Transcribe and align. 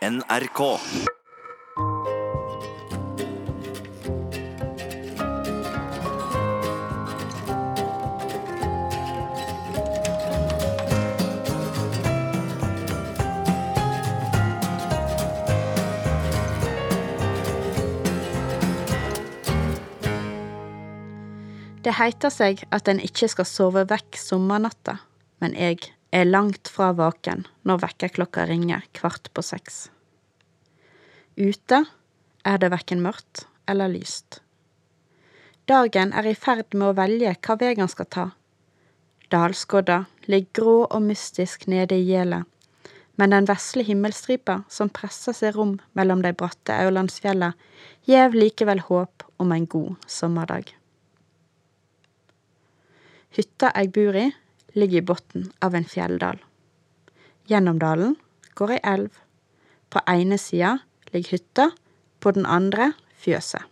NRK. 0.00 0.60
Det 21.80 21.92
heiter 21.92 22.32
seg 22.32 22.64
at 22.72 22.88
en 22.88 23.00
ikke 23.04 23.28
skal 23.28 23.44
sove 23.44 23.84
vekk 23.84 24.16
sommernatta, 24.16 25.02
men 25.44 25.52
jeg 25.52 25.90
er 26.10 26.26
langt 26.26 26.68
fra 26.68 26.90
vaken 26.96 27.46
når 27.66 27.82
vekkerklokka 27.84 28.46
ringer 28.50 28.84
kvart 28.96 29.30
på 29.34 29.44
seks. 29.46 29.88
Ute 31.38 31.84
er 32.44 32.58
det 32.58 32.70
verken 32.72 33.02
mørkt 33.04 33.46
eller 33.70 33.90
lyst. 33.92 34.40
Dagen 35.70 36.12
er 36.12 36.26
i 36.26 36.34
ferd 36.34 36.74
med 36.74 36.88
å 36.90 36.96
velge 36.98 37.36
hva 37.46 37.56
vei 37.60 37.74
han 37.78 37.90
skal 37.90 38.08
ta. 38.10 38.26
Dalskodda 39.30 40.04
ligger 40.26 40.56
grå 40.58 40.78
og 40.88 41.04
mystisk 41.06 41.68
nede 41.70 41.94
i 41.94 42.08
gjelet, 42.08 42.42
men 43.14 43.30
den 43.30 43.46
vesle 43.46 43.84
himmelstripa 43.86 44.64
som 44.72 44.90
presser 44.90 45.36
seg 45.36 45.54
rom 45.54 45.76
mellom 45.94 46.24
de 46.24 46.32
bratte 46.34 46.74
Aurlandsfjella, 46.74 47.52
gjev 48.08 48.34
likevel 48.34 48.82
håp 48.88 49.22
om 49.38 49.52
en 49.54 49.68
god 49.70 50.08
sommerdag. 50.10 50.72
Hytta 53.36 53.70
jeg 53.76 53.92
bor 53.94 54.18
i, 54.18 54.26
ligger 54.74 54.98
i 54.98 55.06
bunnen 55.06 55.52
av 55.60 55.74
en 55.74 55.84
fjelldal. 55.84 56.38
Gjennom 57.50 57.78
dalen 57.78 58.16
går 58.54 58.76
ei 58.76 58.80
elv. 58.94 59.10
På 59.90 60.02
ene 60.06 60.38
sida 60.38 60.78
ligger 61.10 61.38
hytta, 61.38 61.70
på 62.20 62.30
den 62.36 62.46
andre 62.46 62.92
fjøset. 63.16 63.64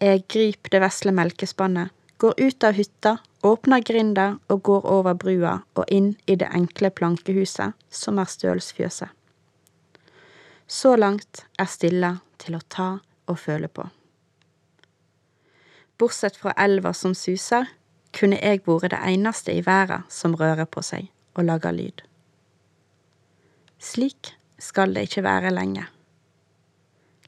Jeg 0.00 0.24
griper 0.28 0.72
det 0.72 0.80
vesle 0.82 1.12
melkespannet, 1.14 1.92
går 2.18 2.34
ut 2.40 2.64
av 2.64 2.74
hytta, 2.74 3.18
åpner 3.44 3.84
grinda 3.84 4.26
og 4.48 4.62
går 4.64 4.86
over 4.90 5.14
brua 5.14 5.58
og 5.76 5.84
inn 5.92 6.14
i 6.26 6.36
det 6.40 6.48
enkle 6.56 6.90
plankehuset 6.90 7.76
som 7.92 8.18
er 8.18 8.30
stølsfjøset. 8.32 9.12
Så 10.66 10.94
langt 10.96 11.44
er 11.60 11.68
stilla 11.68 12.16
til 12.40 12.56
å 12.56 12.64
ta 12.68 12.88
og 13.28 13.38
føle 13.38 13.68
på. 13.68 13.84
Bortsett 16.00 16.36
fra 16.40 16.54
elva 16.58 16.94
som 16.96 17.14
suser, 17.14 17.68
kunne 18.14 18.38
jeg 18.40 18.62
vært 18.66 18.92
det 18.94 19.00
eneste 19.10 19.52
i 19.52 19.64
verden 19.66 20.04
som 20.08 20.36
rører 20.38 20.68
på 20.70 20.82
seg 20.82 21.10
og 21.34 21.48
lager 21.48 21.74
lyd. 21.74 22.04
Slik 23.82 24.34
skal 24.58 24.94
det 24.94 25.08
ikke 25.08 25.24
være 25.26 25.52
lenge. 25.52 25.88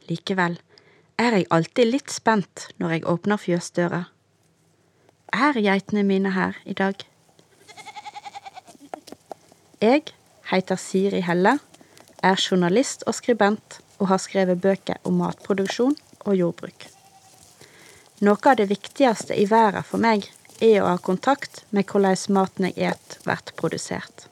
Likevel 0.09 0.59
er 1.19 1.35
jeg 1.37 1.49
alltid 1.51 1.91
litt 1.91 2.13
spent 2.13 2.69
når 2.81 2.97
jeg 2.97 3.07
åpner 3.11 3.41
fjøsdøra. 3.41 4.05
Er 5.35 5.59
geitene 5.61 6.05
mine 6.07 6.33
her 6.37 6.57
i 6.65 6.77
dag? 6.77 7.03
Jeg 9.83 10.07
heter 10.51 10.79
Siri 10.81 11.21
Helle, 11.21 11.59
er 12.23 12.41
journalist 12.41 13.03
og 13.07 13.19
skribent 13.19 13.81
og 13.99 14.09
har 14.09 14.23
skrevet 14.23 14.61
bøker 14.63 15.03
om 15.05 15.19
matproduksjon 15.21 15.97
og 16.25 16.33
jordbruk. 16.39 16.87
Noe 18.25 18.41
av 18.49 18.57
det 18.57 18.71
viktigste 18.71 19.37
i 19.37 19.45
verden 19.51 19.85
for 19.85 20.01
meg 20.01 20.31
er 20.61 20.81
å 20.83 20.89
ha 20.91 20.99
kontakt 20.99 21.65
med 21.71 21.87
hvordan 21.91 22.17
maten 22.35 22.71
jeg 22.71 22.93
et, 22.93 23.19
blir 23.25 23.53
produsert. 23.57 24.27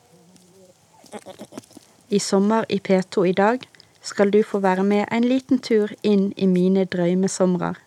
I 2.08 2.18
sommer 2.20 2.66
i 2.68 2.80
P2 2.80 3.28
i 3.28 3.32
dag 3.32 3.64
skal 4.04 4.30
du 4.30 4.42
få 4.42 4.60
være 4.60 4.84
med 4.84 5.06
en 5.10 5.26
liten 5.26 5.58
tur 5.58 5.94
inn 6.02 6.32
i 6.36 6.46
mine 6.46 6.84
drømmesomrer. 6.84 7.78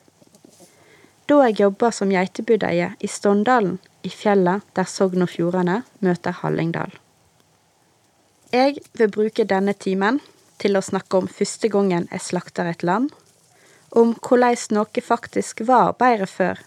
Da 1.28 1.42
jeg 1.44 1.60
jobber 1.60 1.92
som 1.92 2.12
geitebudeie 2.12 2.94
i 3.04 3.08
Ståndalen, 3.08 3.78
i 4.04 4.10
fjellet 4.10 4.64
der 4.78 4.88
Sogn 4.88 5.26
og 5.26 5.34
Fjordane 5.34 5.82
møter 6.00 6.36
Hallingdal. 6.40 6.94
Jeg 8.54 8.78
vil 8.96 9.12
bruke 9.12 9.44
denne 9.44 9.74
timen 9.76 10.22
til 10.62 10.80
å 10.80 10.84
snakke 10.86 11.20
om 11.20 11.28
første 11.28 11.68
gangen 11.68 12.08
jeg 12.14 12.24
slakter 12.24 12.70
et 12.72 12.86
lam, 12.88 13.10
om 13.92 14.14
hvordan 14.16 14.78
noe 14.78 15.04
faktisk 15.04 15.66
var 15.68 15.98
bedre 16.00 16.30
før, 16.32 16.62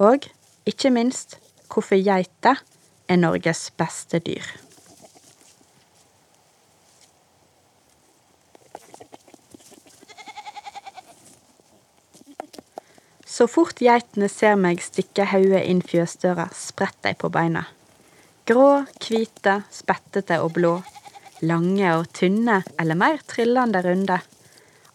og 0.00 0.30
ikke 0.68 0.90
minst 0.92 1.38
hvorfor 1.70 2.00
geiter 2.02 2.60
er 3.08 3.16
Norges 3.20 3.70
beste 3.78 4.20
dyr. 4.22 4.44
Så 13.40 13.46
fort 13.48 13.78
geitene 13.80 14.28
ser 14.28 14.58
meg 14.60 14.82
stikke 14.84 15.24
hodet 15.30 15.62
inn 15.70 15.80
fjøsdøra, 15.80 16.50
spretter 16.52 17.14
de 17.14 17.20
på 17.22 17.30
beina. 17.32 17.62
Grå, 18.44 18.82
hvite, 19.00 19.62
spettete 19.72 20.40
og 20.44 20.52
blå. 20.58 20.74
Lange 21.40 21.94
og 21.96 22.10
tynne 22.12 22.58
eller 22.76 22.98
mer 23.00 23.22
trillende 23.24 23.80
runde. 23.86 24.18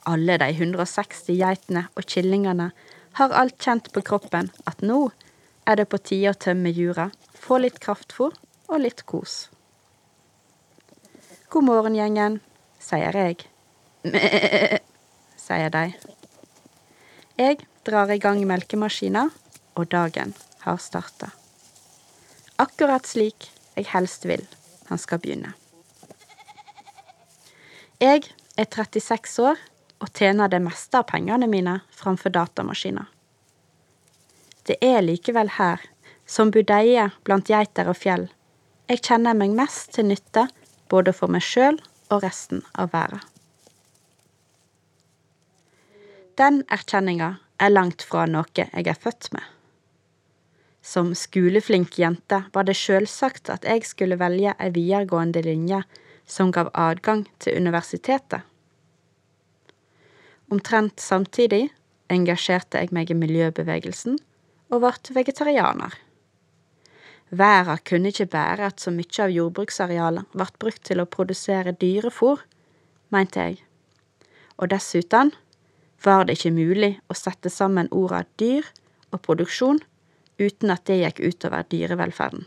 Alle 0.05 0.37
de 0.37 0.51
160 0.51 1.31
geitene 1.39 1.87
og 1.95 2.05
kyllingene 2.05 2.69
har 3.17 3.33
alt 3.39 3.57
kjent 3.57 3.89
på 3.95 4.03
kroppen 4.05 4.51
at 4.69 4.83
nå 4.85 5.07
er 5.65 5.79
det 5.79 5.87
på 5.89 5.97
tide 5.97 6.31
å 6.31 6.37
tømme 6.37 6.71
jura, 6.73 7.09
få 7.33 7.59
litt 7.63 7.79
kraftfôr 7.83 8.35
og 8.69 8.81
litt 8.81 9.05
kos. 9.09 9.49
God 11.49 11.67
morgen, 11.67 11.95
gjengen, 11.97 12.39
sier 12.81 13.15
jeg. 13.15 13.45
Mæ, 14.05 14.81
sier 15.45 15.71
de. 15.73 15.85
Jeg 17.39 17.65
drar 17.87 18.11
i 18.13 18.19
gang 18.21 18.41
melkemaskina, 18.47 19.29
og 19.75 19.89
dagen 19.91 20.33
har 20.63 20.79
starta. 20.79 21.33
Akkurat 22.61 23.07
slik 23.07 23.49
jeg 23.75 23.89
helst 23.91 24.23
vil 24.27 24.45
han 24.87 25.01
skal 25.01 25.19
begynne. 25.19 25.51
Jeg 27.99 28.29
er 28.55 28.67
36 28.69 29.41
år 29.43 29.59
og 30.03 30.11
tjener 30.15 30.51
det 30.51 30.61
meste 30.63 30.99
av 30.99 31.07
pengene 31.09 31.47
mine 31.51 31.79
framfor 31.95 32.31
datamaskiner. 32.35 33.07
Det 34.65 34.77
er 34.81 35.03
likevel 35.05 35.51
her, 35.59 35.81
som 36.25 36.51
budeie 36.51 37.09
blant 37.23 37.49
geiter 37.49 37.89
og 37.91 37.99
fjell, 38.01 38.25
jeg 38.89 39.01
kjenner 39.01 39.33
meg 39.37 39.53
mest 39.57 39.95
til 39.95 40.05
nytte 40.11 40.45
både 40.93 41.13
for 41.13 41.31
meg 41.31 41.41
sjøl 41.41 41.79
og 42.13 42.21
resten 42.21 42.61
av 42.77 42.91
verden. 42.93 43.21
Den 46.37 46.61
erkjenninga 46.69 47.37
er 47.63 47.71
langt 47.71 48.03
fra 48.05 48.25
noe 48.29 48.45
jeg 48.53 48.85
er 48.85 48.99
født 48.99 49.31
med. 49.33 49.43
Som 50.85 51.13
skoleflink 51.17 51.95
jente 51.97 52.43
var 52.53 52.67
det 52.67 52.75
sjølsagt 52.77 53.49
at 53.49 53.65
jeg 53.65 53.87
skulle 53.89 54.19
velge 54.21 54.53
ei 54.59 54.69
videregående 54.75 55.41
linje 55.47 55.79
som 56.29 56.51
gav 56.53 56.69
adgang 56.73 57.23
til 57.39 57.57
universitetet. 57.57 58.43
Omtrent 60.51 61.01
samtidig 61.01 61.71
engasjerte 62.13 62.83
jeg 62.83 62.93
meg 62.93 63.09
i 63.09 63.17
miljøbevegelsen 63.17 64.19
og 64.75 64.83
ble 64.83 65.15
vegetarianer. 65.15 65.95
Verden 67.35 67.81
kunne 67.89 68.11
ikke 68.11 68.29
bære 68.31 68.67
at 68.69 68.83
så 68.83 68.91
mye 68.93 69.23
av 69.23 69.33
jordbruksarealet 69.33 70.35
ble 70.35 70.47
brukt 70.61 70.83
til 70.85 71.01
å 71.01 71.09
produsere 71.09 71.73
dyrefôr, 71.81 72.43
mente 73.09 73.41
jeg. 73.41 73.57
Og 74.61 74.69
dessuten 74.71 75.33
var 76.05 76.25
det 76.25 76.37
ikke 76.37 76.53
mulig 76.53 76.91
å 77.09 77.17
sette 77.17 77.49
sammen 77.49 77.89
ordene 77.91 78.29
dyr 78.39 78.67
og 79.11 79.23
produksjon 79.25 79.81
uten 80.39 80.73
at 80.73 80.85
det 80.85 80.99
gikk 81.01 81.23
utover 81.23 81.65
dyrevelferden. 81.71 82.45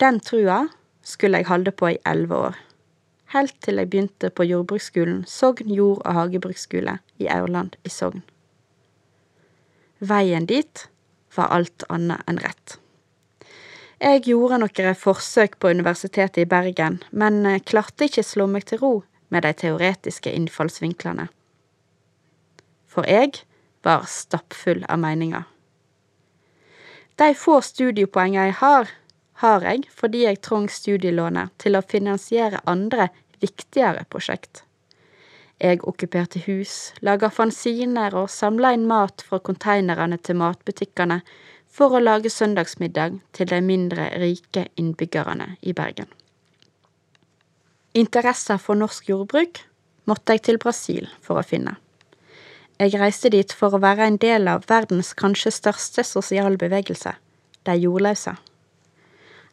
Den 0.00 0.20
trua 0.20 0.66
skulle 1.06 1.40
jeg 1.40 1.48
holde 1.50 1.72
på 1.72 1.92
i 1.94 2.00
elleve 2.06 2.38
år, 2.50 2.56
helt 3.32 3.56
til 3.64 3.80
jeg 3.80 3.90
begynte 3.90 4.30
på 4.30 4.44
jordbruksskolen 4.44 5.24
Sogn 5.28 5.72
jord- 5.72 6.02
og 6.04 6.18
hagebruksskole 6.18 6.98
i 7.18 7.28
Aurland 7.32 7.78
i 7.84 7.92
Sogn. 7.92 8.22
Veien 9.98 10.46
dit 10.46 10.88
var 11.36 11.52
alt 11.52 11.84
annet 11.88 12.20
enn 12.28 12.40
rett. 12.42 12.76
Jeg 13.96 14.26
gjorde 14.28 14.58
noen 14.60 14.98
forsøk 15.00 15.56
på 15.58 15.70
Universitetet 15.72 16.42
i 16.42 16.48
Bergen, 16.48 16.98
men 17.10 17.46
klarte 17.64 18.10
ikke 18.10 18.24
slå 18.26 18.44
meg 18.50 18.66
til 18.68 18.82
ro 18.82 18.92
med 19.32 19.46
de 19.46 19.54
teoretiske 19.56 20.32
innfallsvinklene. 20.36 21.30
For 22.86 23.08
jeg 23.08 23.32
var 23.86 24.04
stappfull 24.10 24.84
av 24.88 25.00
meninger. 25.00 25.48
De 27.16 27.32
få 27.32 27.62
studiepoengene 27.64 28.50
jeg 28.50 28.58
har, 28.60 28.92
har 29.40 29.64
jeg 29.64 29.88
fordi 29.96 30.26
jeg 30.26 30.42
trong 30.44 30.68
studielånet 30.68 31.56
til 31.62 31.76
å 31.76 31.84
finansiere 31.84 32.60
andre, 32.68 33.08
viktigere 33.40 34.04
prosjekt. 34.12 34.65
Jeg 35.60 35.80
okkuperte 35.88 36.42
hus, 36.44 36.92
laga 37.00 37.30
fanziner 37.32 38.12
og 38.14 38.28
samla 38.28 38.74
inn 38.76 38.84
mat 38.88 39.22
fra 39.24 39.38
konteinerne 39.40 40.18
til 40.20 40.36
matbutikkene 40.36 41.22
for 41.76 41.96
å 41.96 42.02
lage 42.02 42.28
søndagsmiddag 42.32 43.16
til 43.32 43.48
de 43.48 43.62
mindre 43.64 44.10
rike 44.20 44.66
innbyggerne 44.76 45.56
i 45.62 45.72
Bergen. 45.72 46.08
interesser 47.96 48.58
for 48.60 48.76
norsk 48.76 49.08
jordbruk 49.08 49.62
måtte 50.04 50.34
jeg 50.34 50.42
til 50.44 50.58
Brasil 50.60 51.08
for 51.24 51.40
å 51.40 51.46
finne. 51.46 51.76
Jeg 52.76 53.00
reiste 53.00 53.30
dit 53.32 53.52
for 53.56 53.72
å 53.72 53.80
være 53.80 54.04
en 54.04 54.18
del 54.20 54.48
av 54.52 54.66
verdens 54.68 55.14
kanskje 55.16 55.54
største 55.56 56.04
sosiale 56.04 56.60
bevegelse, 56.60 57.14
de 57.64 57.76
jordløse. 57.80 58.36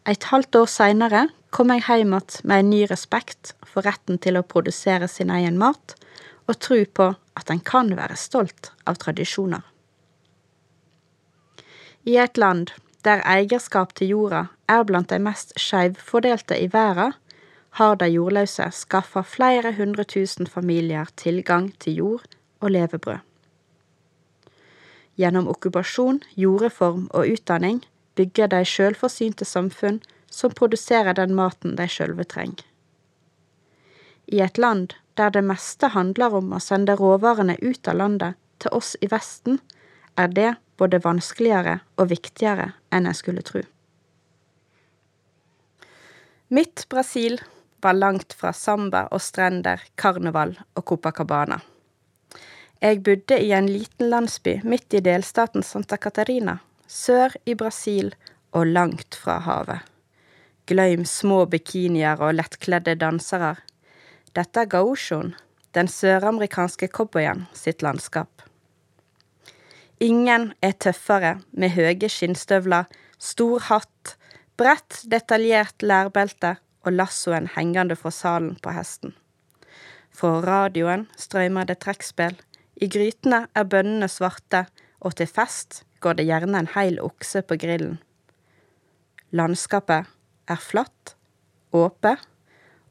Et 0.03 0.23
halvt 0.27 0.55
år 0.59 0.67
seinere 0.67 1.27
kom 1.55 1.69
jeg 1.71 1.85
hjem 1.88 2.15
igjen 2.17 2.47
med 2.50 2.59
en 2.59 2.71
ny 2.73 2.79
respekt 2.91 3.53
for 3.63 3.88
retten 3.88 4.17
til 4.19 4.35
å 4.35 4.44
produsere 4.44 5.07
sin 5.07 5.29
egen 5.31 5.55
mat, 5.61 5.94
og 6.44 6.59
tro 6.59 6.81
på 6.83 7.13
at 7.39 7.51
en 7.53 7.61
kan 7.63 7.94
være 7.95 8.17
stolt 8.19 8.73
av 8.83 9.00
tradisjoner. 9.00 9.61
I 12.03 12.17
et 12.19 12.38
land 12.38 12.73
der 13.07 13.23
eierskap 13.23 13.94
til 13.95 14.11
jorda 14.11 14.41
er 14.67 14.83
blant 14.83 15.07
de 15.13 15.21
mest 15.23 15.55
skjevfordelte 15.59 16.57
i 16.59 16.67
verden, 16.73 17.15
har 17.79 17.95
de 17.97 18.11
jordløse 18.11 18.67
skaffa 18.75 19.23
flere 19.25 19.71
hundre 19.79 20.03
tusen 20.03 20.45
familier 20.45 21.07
tilgang 21.17 21.71
til 21.79 21.95
jord 22.01 22.35
og 22.59 22.75
levebrød. 22.75 23.23
Gjennom 25.17 25.47
okkupasjon, 25.49 26.21
jordreform 26.38 27.07
og 27.13 27.31
utdanning 27.33 27.81
bygger 28.15 28.51
de 28.51 28.63
sjølforsynte 28.65 29.45
samfunn 29.45 30.01
som 30.30 30.54
produserer 30.54 31.13
den 31.18 31.36
maten 31.38 31.75
de 31.77 31.88
sjølve 31.89 32.25
trenger. 32.30 32.65
I 34.25 34.42
et 34.42 34.57
land 34.57 34.95
der 35.19 35.33
det 35.33 35.44
meste 35.45 35.92
handler 35.94 36.33
om 36.39 36.54
å 36.56 36.62
sende 36.63 36.95
råvarene 36.98 37.57
ut 37.62 37.88
av 37.88 38.00
landet 38.00 38.39
til 38.63 38.74
oss 38.74 38.95
i 39.01 39.10
Vesten, 39.12 39.60
er 40.18 40.30
det 40.30 40.54
både 40.77 41.01
vanskeligere 41.04 41.80
og 41.98 42.10
viktigere 42.13 42.71
enn 42.94 43.10
en 43.10 43.18
skulle 43.18 43.44
tro. 43.45 43.62
Mitt 46.54 46.86
Brasil 46.89 47.39
var 47.81 47.98
langt 47.98 48.33
fra 48.38 48.54
samba 48.54 49.07
og 49.12 49.21
strender, 49.21 49.81
karneval 49.95 50.56
og 50.77 50.86
Copacabana. 50.86 51.59
Jeg 52.83 53.01
bodde 53.04 53.39
i 53.39 53.51
en 53.56 53.68
liten 53.71 54.09
landsby 54.12 54.59
midt 54.68 54.94
i 54.94 55.01
delstaten 55.04 55.63
Santa 55.63 55.98
Catarina, 55.98 56.59
sør 56.94 57.34
i 57.50 57.56
Brasil 57.57 58.13
og 58.54 58.69
langt 58.69 59.18
fra 59.18 59.40
havet. 59.48 59.81
Gløym 60.69 61.04
små 61.10 61.44
bikinier 61.50 62.22
og 62.22 62.38
lettkledde 62.38 62.95
dansere. 63.01 63.56
Dette 64.38 64.63
er 64.63 64.69
gauchoen, 64.69 65.34
den 65.74 65.90
søramerikanske 65.90 66.88
cowboyen 66.94 67.48
sitt 67.57 67.81
landskap. 67.81 68.30
Ingen 70.04 70.51
er 70.62 70.75
tøffere 70.86 71.40
med 71.51 71.74
høye 71.74 72.10
skinnstøvler, 72.10 72.86
stor 73.18 73.66
hatt, 73.69 74.16
bredt, 74.57 75.01
detaljert 75.10 75.81
lærbelte 75.81 76.56
og 76.84 76.98
lassoen 76.98 77.50
hengende 77.56 77.98
fra 77.98 78.12
salen 78.13 78.57
på 78.62 78.74
hesten. 78.75 79.16
Fra 80.13 80.38
radioen 80.45 81.07
strømmer 81.18 81.66
det 81.66 81.80
trekkspill, 81.81 82.36
i 82.78 82.90
grytene 82.90 83.48
er 83.56 83.66
bønnene 83.69 84.10
svarte, 84.12 84.66
og 85.04 85.18
til 85.19 85.28
fest 85.28 85.81
går 86.03 86.19
det 86.19 86.27
gjerne 86.27 86.59
en 86.59 86.71
heil 86.75 87.00
okse 87.01 87.41
på 87.47 87.57
grillen. 87.61 87.97
Landskapet 89.33 90.09
er 90.51 90.59
flatt, 90.61 91.15
åpe 91.73 92.17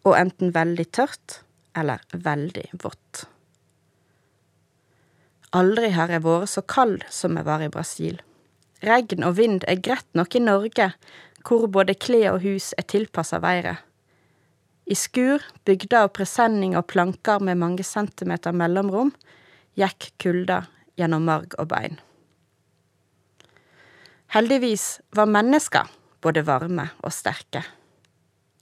og 0.03 0.17
enten 0.19 0.51
veldig 0.57 0.89
tørt 0.97 1.43
eller 1.79 2.03
veldig 2.13 2.67
vått. 2.83 3.27
Aldri 5.53 5.93
har 5.93 6.11
jeg 6.11 6.25
vært 6.25 6.51
så 6.51 6.65
kald 6.65 7.05
som 7.13 7.37
jeg 7.37 7.47
var 7.47 7.63
i 7.63 7.71
Brasil. 7.73 8.19
Regn 8.83 9.23
og 9.27 9.37
vind 9.39 9.67
er 9.69 9.83
greit 9.85 10.09
nok 10.19 10.35
i 10.35 10.43
Norge, 10.43 10.89
hvor 11.47 11.69
både 11.71 11.95
klær 11.95 12.33
og 12.35 12.47
hus 12.47 12.73
er 12.81 12.89
tilpassa 12.89 13.39
været. 13.43 13.83
I 14.91 14.97
skur, 14.99 15.45
bygda 15.69 16.07
av 16.07 16.15
presenning 16.17 16.75
og 16.79 16.89
planker 16.91 17.45
med 17.45 17.61
mange 17.61 17.85
centimeter 17.87 18.57
mellomrom, 18.57 19.13
gikk 19.79 20.11
kulda 20.23 20.65
gjennom 20.99 21.29
marg 21.29 21.55
og 21.61 21.71
bein. 21.71 22.01
Heldigvis 24.33 25.01
var 25.11 25.27
mennesker 25.29 25.89
både 26.25 26.41
varme 26.49 26.87
og 27.05 27.13
sterke. 27.13 27.61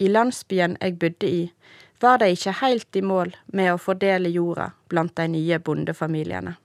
I 0.02 0.08
landsbyen 0.10 0.72
jeg 0.80 0.96
bodde 0.98 1.28
i, 1.28 1.42
var 2.02 2.18
de 2.18 2.32
ikke 2.34 2.56
helt 2.58 2.96
i 2.98 3.02
mål 3.06 3.30
med 3.54 3.70
å 3.70 3.76
fordele 3.78 4.32
jorda 4.34 4.72
blant 4.90 5.14
de 5.20 5.28
nye 5.30 5.58
bondefamiliene. 5.62 6.56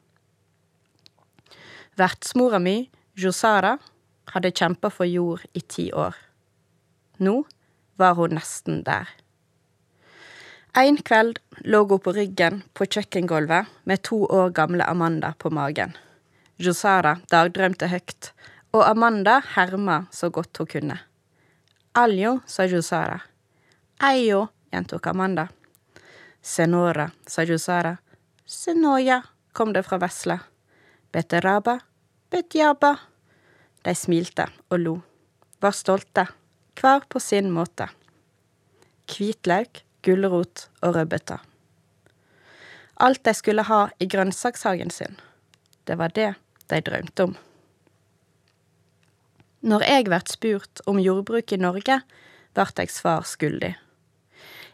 Vertsmora 2.02 2.58
mi, 2.58 2.90
Josara, 3.14 3.76
hadde 4.34 4.54
kjempa 4.58 4.90
for 4.90 5.06
jord 5.06 5.46
i 5.54 5.62
ti 5.62 5.92
år. 5.94 6.18
Nå 7.22 7.36
var 8.02 8.18
hun 8.18 8.34
nesten 8.40 8.82
der. 8.90 9.06
En 10.74 10.98
kveld 10.98 11.38
lå 11.62 11.84
hun 11.86 12.02
på 12.02 12.16
ryggen 12.18 12.64
på 12.74 12.90
kjøkkengulvet 12.90 13.70
med 13.86 14.02
to 14.02 14.24
år 14.26 14.50
gamle 14.50 14.90
Amanda 14.90 15.36
på 15.38 15.54
magen. 15.54 15.94
Josara 16.58 17.20
dagdrømte 17.30 17.94
høyt, 17.94 18.34
og 18.76 18.84
Amanda 18.84 19.40
herma 19.56 20.02
så 20.12 20.30
godt 20.30 20.58
hun 20.60 20.68
kunne. 20.68 20.98
Aljo, 21.96 22.40
sa 22.46 22.66
Josara. 22.68 23.22
Eio, 24.04 24.48
gjentok 24.74 25.08
Amanda. 25.08 25.48
Senora, 26.42 27.08
sa 27.28 27.46
Josara. 27.48 27.96
Senoya, 28.46 29.22
kom 29.54 29.72
det 29.74 29.86
fra 29.88 29.98
vesla. 30.04 30.40
Beteraba, 31.12 31.80
betjaba. 32.30 32.98
De 33.86 33.96
smilte 33.96 34.50
og 34.70 34.80
lo, 34.82 34.98
var 35.62 35.72
stolte, 35.72 36.28
hver 36.76 37.08
på 37.08 37.22
sin 37.24 37.52
måte. 37.56 37.88
Hvitløk, 39.08 39.86
gulrot 40.04 40.68
og 40.82 40.98
rødbeter. 40.98 41.40
Alt 43.00 43.24
de 43.24 43.34
skulle 43.34 43.64
ha 43.64 43.86
i 44.00 44.08
grønnsakshagen 44.12 44.92
sin. 44.92 45.16
Det 45.88 45.96
var 45.96 46.12
det 46.16 46.34
de 46.68 46.82
drømte 46.82 47.30
om. 47.30 47.36
Når 49.66 49.82
jeg 49.82 50.06
vert 50.14 50.30
spurt 50.30 50.82
om 50.86 51.00
jordbruk 51.02 51.50
i 51.56 51.58
Norge, 51.58 51.96
vart 52.54 52.78
jeg 52.78 52.92
svar 52.94 53.24
skyldig. 53.26 53.72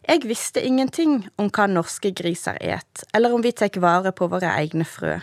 Jeg 0.03 0.25
visste 0.27 0.59
ingenting 0.67 1.29
om 1.39 1.47
hva 1.47 1.69
norske 1.71 2.11
griser 2.11 2.57
et, 2.59 3.05
eller 3.15 3.31
om 3.31 3.39
vi 3.45 3.53
tar 3.55 3.71
vare 3.79 4.11
på 4.11 4.27
våre 4.27 4.51
egne 4.59 4.83
frø. 4.83 5.21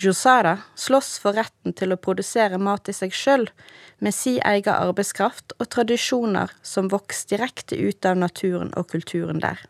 Josada 0.00 0.54
slåss 0.72 1.18
for 1.20 1.36
retten 1.36 1.76
til 1.76 1.92
å 1.92 2.00
produsere 2.00 2.56
mat 2.56 2.88
i 2.88 2.96
seg 2.96 3.12
sjøl, 3.12 3.48
med 4.00 4.16
si 4.16 4.38
egen 4.40 4.72
arbeidskraft 4.72 5.52
og 5.58 5.68
tradisjoner 5.68 6.56
som 6.62 6.88
vokste 6.88 7.36
direkte 7.36 7.76
ut 7.76 8.08
av 8.08 8.16
naturen 8.16 8.72
og 8.72 8.88
kulturen 8.94 9.44
der. 9.44 9.60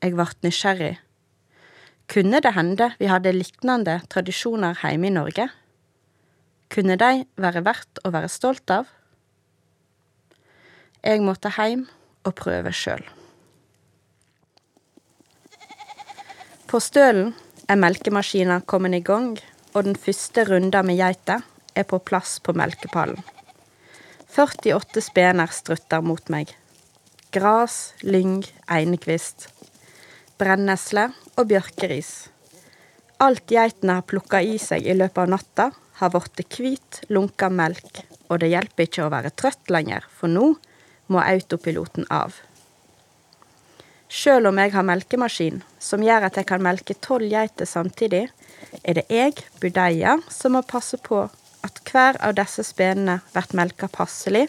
Jeg 0.00 0.16
ble 0.16 0.30
nysgjerrig. 0.46 0.94
Kunne 2.08 2.40
det 2.40 2.56
hende 2.56 2.94
vi 2.96 3.12
hadde 3.12 3.36
lignende 3.36 4.00
tradisjoner 4.08 4.80
hjemme 4.80 5.12
i 5.12 5.18
Norge? 5.20 5.52
Kunne 6.70 6.94
de 7.00 7.24
være 7.40 7.64
verdt 7.66 8.02
å 8.06 8.12
være 8.14 8.30
stolt 8.30 8.70
av? 8.70 8.86
Jeg 11.02 11.22
måtte 11.24 11.50
hjem 11.56 11.86
og 12.28 12.36
prøve 12.38 12.70
sjøl. 12.76 13.02
På 16.70 16.78
Stølen 16.78 17.32
er 17.66 17.80
melkemaskina 17.80 18.60
kommet 18.70 18.94
i 19.00 19.02
gang, 19.02 19.32
og 19.74 19.88
den 19.88 19.98
første 19.98 20.44
runda 20.46 20.84
med 20.86 21.00
geiter 21.00 21.42
er 21.74 21.86
på 21.90 21.98
plass 21.98 22.38
på 22.44 22.54
melkepallen. 22.54 23.18
48 24.30 25.02
spener 25.02 25.50
strutter 25.50 26.04
mot 26.06 26.30
meg. 26.30 26.52
Gras, 27.34 27.96
lyng, 28.06 28.44
einekvist. 28.70 29.48
Brennesle 30.38 31.08
og 31.34 31.48
bjørkeris. 31.50 32.12
Alt 33.18 33.50
geitene 33.50 33.98
har 33.98 34.06
plukka 34.06 34.38
i 34.38 34.54
seg 34.62 34.86
i 34.86 34.94
løpet 34.94 35.24
av 35.24 35.32
natta, 35.34 35.66
har 36.00 36.12
blitt 36.14 36.58
hvit, 36.58 37.00
lunka 37.08 37.50
melk, 37.52 38.04
og 38.28 38.40
det 38.42 38.50
hjelper 38.52 38.86
ikke 38.86 39.06
å 39.06 39.12
være 39.12 39.32
trøtt 39.36 39.72
lenger, 39.72 40.06
for 40.16 40.32
nå 40.32 40.54
må 41.10 41.20
autopiloten 41.22 42.06
av. 42.10 42.36
Sjøl 44.10 44.48
om 44.50 44.58
jeg 44.58 44.72
har 44.74 44.86
melkemaskin, 44.86 45.60
som 45.78 46.02
gjør 46.02 46.26
at 46.26 46.38
jeg 46.40 46.48
kan 46.48 46.62
melke 46.64 46.96
tolv 46.98 47.30
geiter 47.30 47.68
samtidig, 47.68 48.24
er 48.82 48.98
det 48.98 49.04
jeg, 49.10 49.36
budeia, 49.62 50.16
som 50.30 50.56
må 50.56 50.64
passe 50.66 50.98
på 50.98 51.28
at 51.66 51.82
hver 51.86 52.18
av 52.24 52.34
disse 52.38 52.64
spenene 52.66 53.20
blir 53.34 53.54
melka 53.58 53.86
passelig, 53.92 54.48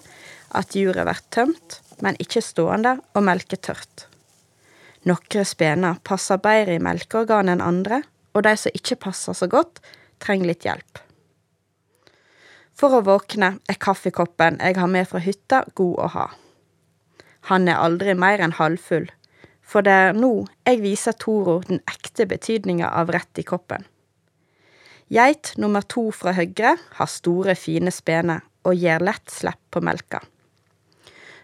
at 0.57 0.73
juret 0.75 1.05
blir 1.05 1.21
tømt, 1.29 1.77
men 2.01 2.17
ikke 2.23 2.41
stående 2.41 2.97
og 3.13 3.27
melke 3.27 3.59
tørt. 3.61 4.07
Noen 5.05 5.45
spener 5.45 6.01
passer 6.05 6.41
bedre 6.41 6.77
i 6.77 6.81
melkeorganet 6.81 7.57
enn 7.57 7.65
andre, 7.65 8.01
og 8.33 8.45
de 8.45 8.57
som 8.57 8.73
ikke 8.77 8.99
passer 9.09 9.37
så 9.37 9.49
godt, 9.49 9.81
trenger 10.21 10.53
litt 10.53 10.65
hjelp. 10.65 11.01
For 12.81 12.97
å 12.97 13.03
våkne 13.05 13.59
er 13.69 13.77
kaffekoppen 13.77 14.55
jeg 14.57 14.79
har 14.81 14.87
med 14.89 15.05
fra 15.05 15.19
hytta, 15.21 15.59
god 15.77 15.97
å 16.01 16.07
ha. 16.15 16.23
Han 17.51 17.67
er 17.69 17.77
aldri 17.77 18.15
mer 18.17 18.41
enn 18.41 18.55
halvfull, 18.57 19.05
for 19.61 19.85
det 19.85 19.93
er 20.07 20.17
nå 20.17 20.31
jeg 20.65 20.79
viser 20.81 21.13
Toro 21.13 21.59
den 21.67 21.83
ekte 21.85 22.25
betydninga 22.25 22.89
av 22.89 23.11
rett 23.13 23.37
i 23.37 23.45
koppen. 23.45 23.85
Geit 25.13 25.51
nummer 25.61 25.85
to 25.85 26.07
fra 26.15 26.33
høyre 26.33 26.71
har 26.97 27.11
store, 27.11 27.53
fine 27.53 27.93
spener 27.93 28.41
og 28.65 28.81
gir 28.81 29.05
lett 29.05 29.29
slipp 29.29 29.61
på 29.69 29.83
melka. 29.85 30.23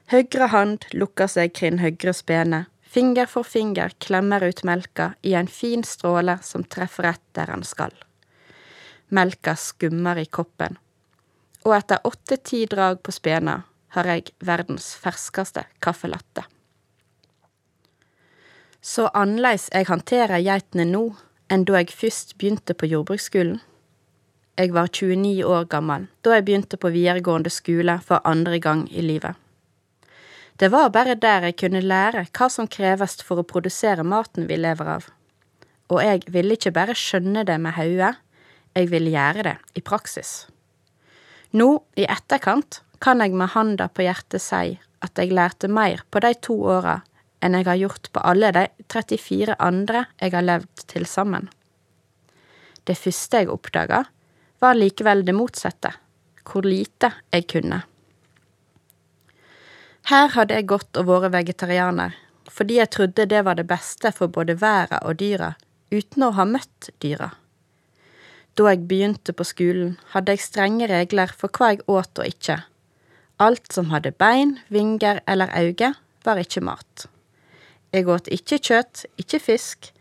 Høgre 0.09 0.49
hand 0.49 0.89
lukker 0.97 1.29
seg 1.29 1.53
kring 1.53 1.77
høgre 1.83 2.15
spene, 2.17 2.63
finger 2.81 3.29
for 3.29 3.45
finger 3.45 3.93
klemmer 4.01 4.41
ut 4.41 4.65
melka 4.65 5.11
i 5.21 5.37
en 5.37 5.51
fin 5.51 5.85
stråle 5.85 6.39
som 6.41 6.65
treffer 6.65 7.11
rett 7.11 7.25
der 7.37 7.53
han 7.53 7.65
skal. 7.67 7.93
Melka 9.13 9.53
skummer 9.59 10.17
i 10.17 10.25
koppen, 10.25 10.79
og 11.67 11.73
etter 11.75 12.03
åtte-ti 12.07 12.63
drag 12.71 13.01
på 13.03 13.11
spena 13.11 13.61
har 13.95 14.07
jeg 14.07 14.31
verdens 14.45 14.93
ferskeste 15.01 15.65
kaffelatte. 15.83 16.45
Så 18.81 19.09
annerledes 19.11 19.67
jeg 19.73 19.89
håndterer 19.89 20.39
geitene 20.45 20.85
nå 20.87 21.09
enn 21.51 21.65
da 21.67 21.81
jeg 21.81 21.91
først 21.91 22.37
begynte 22.39 22.75
på 22.77 22.87
jordbruksskolen. 22.87 23.59
Jeg 24.57 24.71
var 24.73 24.87
29 24.89 25.43
år 25.43 25.67
gammel 25.69 26.07
da 26.23 26.37
jeg 26.37 26.47
begynte 26.47 26.79
på 26.79 26.93
videregående 26.95 27.51
skole 27.51 27.99
for 28.05 28.23
andre 28.23 28.61
gang 28.63 28.87
i 28.87 29.03
livet. 29.03 29.35
Det 30.57 30.71
var 30.73 30.89
bare 30.89 31.19
der 31.19 31.49
jeg 31.49 31.59
kunne 31.59 31.83
lære 31.83 32.25
hva 32.31 32.47
som 32.49 32.69
kreves 32.71 33.19
for 33.21 33.37
å 33.37 33.45
produsere 33.45 34.07
maten 34.07 34.47
vi 34.49 34.57
lever 34.57 34.95
av. 34.95 35.11
Og 35.91 36.01
jeg 36.03 36.23
ville 36.33 36.57
ikke 36.57 36.73
bare 36.73 36.95
skjønne 36.97 37.43
det 37.45 37.59
med 37.61 37.75
hodet, 37.77 38.15
jeg 38.73 38.89
ville 38.91 39.13
gjøre 39.13 39.43
det 39.45 39.57
i 39.77 39.83
praksis. 39.85 40.47
Nå, 41.57 41.67
i 41.95 42.05
etterkant, 42.05 42.81
kan 43.01 43.21
jeg 43.23 43.33
med 43.37 43.49
handa 43.53 43.87
på 43.89 44.03
hjertet 44.05 44.43
si 44.43 44.75
at 45.05 45.17
jeg 45.17 45.33
lærte 45.33 45.69
mer 45.71 46.03
på 46.11 46.21
de 46.21 46.33
to 46.43 46.57
åra 46.69 46.99
enn 47.41 47.55
jeg 47.57 47.67
har 47.69 47.79
gjort 47.81 48.09
på 48.13 48.21
alle 48.29 48.51
de 48.53 48.65
34 48.93 49.55
andre 49.63 50.03
jeg 50.21 50.33
har 50.35 50.45
levd 50.45 50.83
til 50.91 51.07
sammen. 51.09 51.47
Det 52.85 52.97
første 52.97 53.41
jeg 53.41 53.51
oppdaga, 53.53 54.03
var 54.61 54.77
likevel 54.77 55.23
det 55.25 55.35
motsatte, 55.37 55.91
hvor 56.45 56.65
lite 56.65 57.11
jeg 57.33 57.47
kunne. 57.51 57.81
Her 60.07 60.29
hadde 60.33 60.55
jeg 60.55 60.69
gått 60.71 60.97
og 60.97 61.09
vært 61.09 61.33
vegetarianer, 61.35 62.13
fordi 62.49 62.79
jeg 62.79 62.93
trodde 62.95 63.29
det 63.29 63.43
var 63.45 63.57
det 63.59 63.67
beste 63.69 64.13
for 64.15 64.31
både 64.33 64.59
verden 64.61 65.03
og 65.03 65.19
dyra, 65.19 65.55
uten 65.91 66.29
å 66.29 66.33
ha 66.37 66.45
møtt 66.47 66.89
dyra. 67.03 67.33
Da 68.57 68.71
jeg 68.71 68.87
begynte 68.89 69.35
på 69.37 69.45
skolen, 69.45 69.91
hadde 70.15 70.33
jeg 70.33 70.41
strenge 70.41 70.87
regler 70.89 71.29
for 71.29 71.53
hva 71.53 71.75
jeg 71.75 71.83
åt 71.85 72.17
og 72.17 72.25
ikke. 72.25 72.55
Alt 73.37 73.69
som 73.69 73.91
hadde 73.91 74.15
bein, 74.17 74.55
vinger 74.73 75.19
eller 75.29 75.51
øyne, 75.53 75.91
var 76.25 76.41
ikke 76.41 76.63
mat. 76.65 77.05
Jeg 77.93 78.09
åt 78.09 78.31
ikke 78.33 78.57
kjøtt, 78.57 79.05
ikke 79.21 79.39
fisk, 79.39 79.91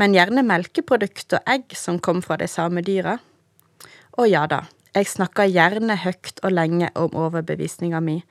men 0.00 0.16
gjerne 0.16 0.46
melkeprodukt 0.48 1.36
og 1.36 1.52
egg 1.52 1.76
som 1.76 2.00
kom 2.00 2.22
fra 2.24 2.38
de 2.40 2.48
samme 2.48 2.80
dyra. 2.86 3.18
Og 4.16 4.30
ja 4.32 4.46
da, 4.48 4.62
jeg 4.96 5.12
snakka 5.12 5.44
gjerne 5.52 5.98
høyt 6.00 6.40
og 6.40 6.56
lenge 6.56 6.88
om 6.96 7.12
overbevisninga 7.12 8.00
mi, 8.00 8.22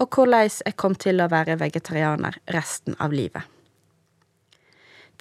og 0.00 0.08
hvordan 0.08 0.48
jeg 0.48 0.76
kom 0.80 0.96
til 0.96 1.20
å 1.20 1.28
være 1.28 1.58
vegetarianer 1.60 2.40
resten 2.56 2.96
av 2.96 3.12
livet. 3.12 3.44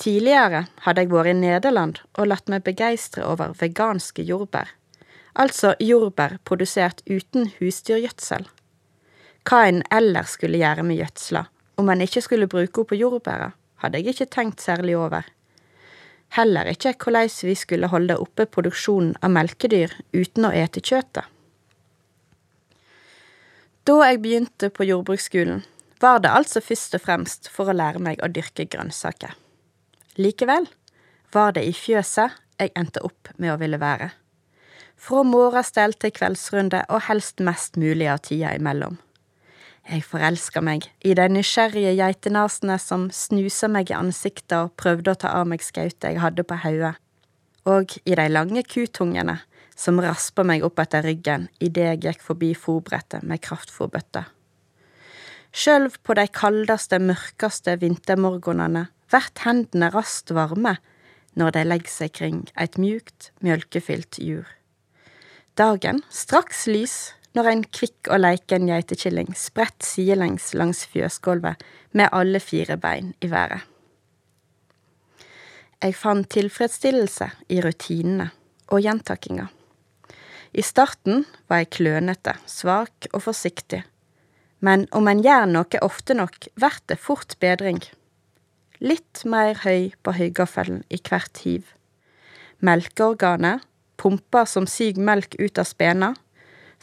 Tidligere 0.02 0.66
hadde 0.86 1.04
jeg 1.04 1.12
vært 1.12 1.30
i 1.30 1.38
Nederland 1.38 2.00
og 2.18 2.30
latt 2.32 2.50
meg 2.50 2.64
begeistre 2.66 3.26
over 3.30 3.54
veganske 3.60 4.26
jordbær, 4.26 4.72
altså 5.38 5.76
jordbær 5.80 6.40
produsert 6.50 7.04
uten 7.06 7.52
husdyrgjødsel. 7.60 8.48
Hva 9.44 9.60
en 9.68 9.84
ellers 9.94 10.38
skulle 10.38 10.58
gjøre 10.62 10.86
med 10.88 10.98
gjødsla, 11.02 11.46
om 11.78 11.90
en 11.90 12.02
ikke 12.06 12.24
skulle 12.26 12.50
bruke 12.50 12.80
henne 12.80 12.90
på 12.90 13.00
jordbæra, 13.00 13.52
hadde 13.84 14.00
jeg 14.00 14.16
ikke 14.16 14.32
tenkt 14.34 14.64
særlig 14.64 14.98
over. 14.98 15.28
Heller 16.34 16.66
ikke 16.72 16.96
hvordan 16.98 17.30
vi 17.44 17.54
skulle 17.56 17.92
holde 17.92 18.18
oppe 18.18 18.48
produksjonen 18.50 19.14
av 19.22 19.30
melkedyr 19.36 19.94
uten 20.16 20.48
å 20.50 20.54
ete 20.56 20.82
kjøttet. 20.82 21.28
Da 23.84 24.00
jeg 24.08 24.22
begynte 24.24 24.72
på 24.72 24.88
jordbruksskolen, 24.88 25.62
var 26.00 26.24
det 26.24 26.32
altså 26.32 26.64
først 26.64 26.96
og 26.96 27.04
fremst 27.04 27.50
for 27.52 27.70
å 27.70 27.76
lære 27.76 28.00
meg 28.02 28.24
å 28.24 28.32
dyrke 28.32 28.66
grønnsaker. 28.66 29.36
Likevel 30.17 30.67
var 31.34 31.55
det 31.55 31.63
i 31.65 31.74
fjøset 31.74 32.36
jeg 32.62 32.72
endte 32.77 33.01
opp 33.01 33.32
med 33.41 33.53
å 33.53 33.58
ville 33.58 33.79
være. 33.82 34.12
Fra 34.93 35.24
morgenstell 35.25 35.96
til 35.98 36.13
kveldsrunde 36.13 36.84
og 36.93 37.08
helst 37.08 37.41
mest 37.41 37.79
mulig 37.82 38.08
av 38.13 38.22
tida 38.27 38.53
imellom. 38.53 39.00
Jeg 39.89 40.05
forelska 40.08 40.62
meg 40.63 40.86
i 41.03 41.15
de 41.17 41.25
nysgjerrige 41.34 41.96
geitenasene 41.98 42.77
som 42.79 43.10
snusa 43.12 43.67
meg 43.67 43.89
i 43.91 43.98
ansiktet 43.98 44.55
og 44.55 44.77
prøvde 44.79 45.12
å 45.12 45.20
ta 45.25 45.34
av 45.41 45.50
meg 45.50 45.65
skautet 45.65 46.13
jeg 46.13 46.22
hadde 46.24 46.46
på 46.48 46.62
hodet, 46.62 46.93
og 47.67 47.98
i 48.05 48.15
de 48.15 48.29
lange 48.29 48.63
kutungene 48.63 49.41
som 49.75 50.00
raspa 50.00 50.46
meg 50.46 50.63
opp 50.63 50.79
etter 50.79 51.03
ryggen 51.03 51.50
idet 51.60 51.89
jeg 51.89 52.03
gikk 52.05 52.24
forbi 52.24 52.53
fòrbrettet 52.55 53.25
med 53.27 53.41
kraftfòrbøtte. 53.43 54.27
Sjølv 55.53 55.98
på 56.05 56.15
de 56.17 56.29
kaldeste, 56.32 57.01
mørkeste 57.01 57.75
vintermorgenene 57.82 58.88
vert 59.13 59.43
hendene 59.46 59.91
raskt 59.93 60.34
varme 60.36 60.77
når 61.39 61.55
de 61.55 61.63
legger 61.65 61.93
seg 61.93 62.13
kring 62.17 62.39
et 62.60 62.77
mjukt, 62.82 63.32
mjølkefylt 63.46 64.20
jur. 64.22 64.48
Dagen 65.58 66.01
straks 66.10 66.65
lys 66.70 67.13
når 67.38 67.50
en 67.50 67.63
kvikk 67.65 68.10
og 68.13 68.22
leiken 68.22 68.67
geitekilling 68.70 69.34
spredt 69.38 69.86
sidelengs 69.86 70.51
langs 70.58 70.84
fjøsgulvet 70.89 71.62
med 71.93 72.10
alle 72.13 72.41
fire 72.41 72.77
bein 72.77 73.13
i 73.22 73.29
været. 73.29 73.62
Jeg 75.84 75.98
fant 76.00 76.29
tilfredsstillelse 76.32 77.27
i 77.51 77.60
rutinene 77.62 78.29
og 78.72 78.86
gjentakinga. 78.86 79.50
I 80.53 80.62
starten 80.63 81.25
var 81.50 81.63
jeg 81.63 81.74
klønete, 81.75 82.38
svak 82.48 83.10
og 83.12 83.25
forsiktig, 83.25 83.82
men 84.63 84.86
om 84.96 85.10
en 85.12 85.24
gjør 85.25 85.50
noe 85.50 85.82
ofte 85.84 86.15
nok, 86.15 86.48
vert 86.55 86.86
det 86.88 87.01
fort 87.01 87.36
bedring. 87.43 87.82
Litt 88.84 89.22
mer 89.24 89.56
høy 89.63 89.94
på 90.04 90.12
høygaffelen 90.18 90.82
i 90.92 90.98
hvert 91.00 91.40
hiv. 91.46 91.70
Melkeorganet, 92.60 93.63
pumper 93.96 94.44
som 94.50 94.68
siger 94.68 95.00
melk 95.00 95.38
ut 95.40 95.62
av 95.62 95.70
spena, 95.70 96.10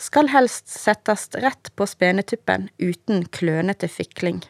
skal 0.00 0.30
helst 0.32 0.70
settes 0.72 1.28
rett 1.42 1.68
på 1.76 1.84
spenetuppen 1.84 2.70
uten 2.80 3.26
klønete 3.28 3.90
fikling. 3.92 4.40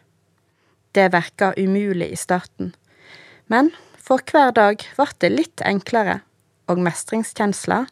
Det 0.94 1.08
verka 1.10 1.50
umulig 1.58 2.12
i 2.14 2.18
starten, 2.18 2.70
men 3.50 3.72
for 3.98 4.22
hver 4.30 4.54
dag 4.54 4.86
ble 4.94 5.10
det 5.18 5.34
litt 5.34 5.66
enklere, 5.66 6.20
og 6.70 6.78
mestringskjensla 6.86 7.84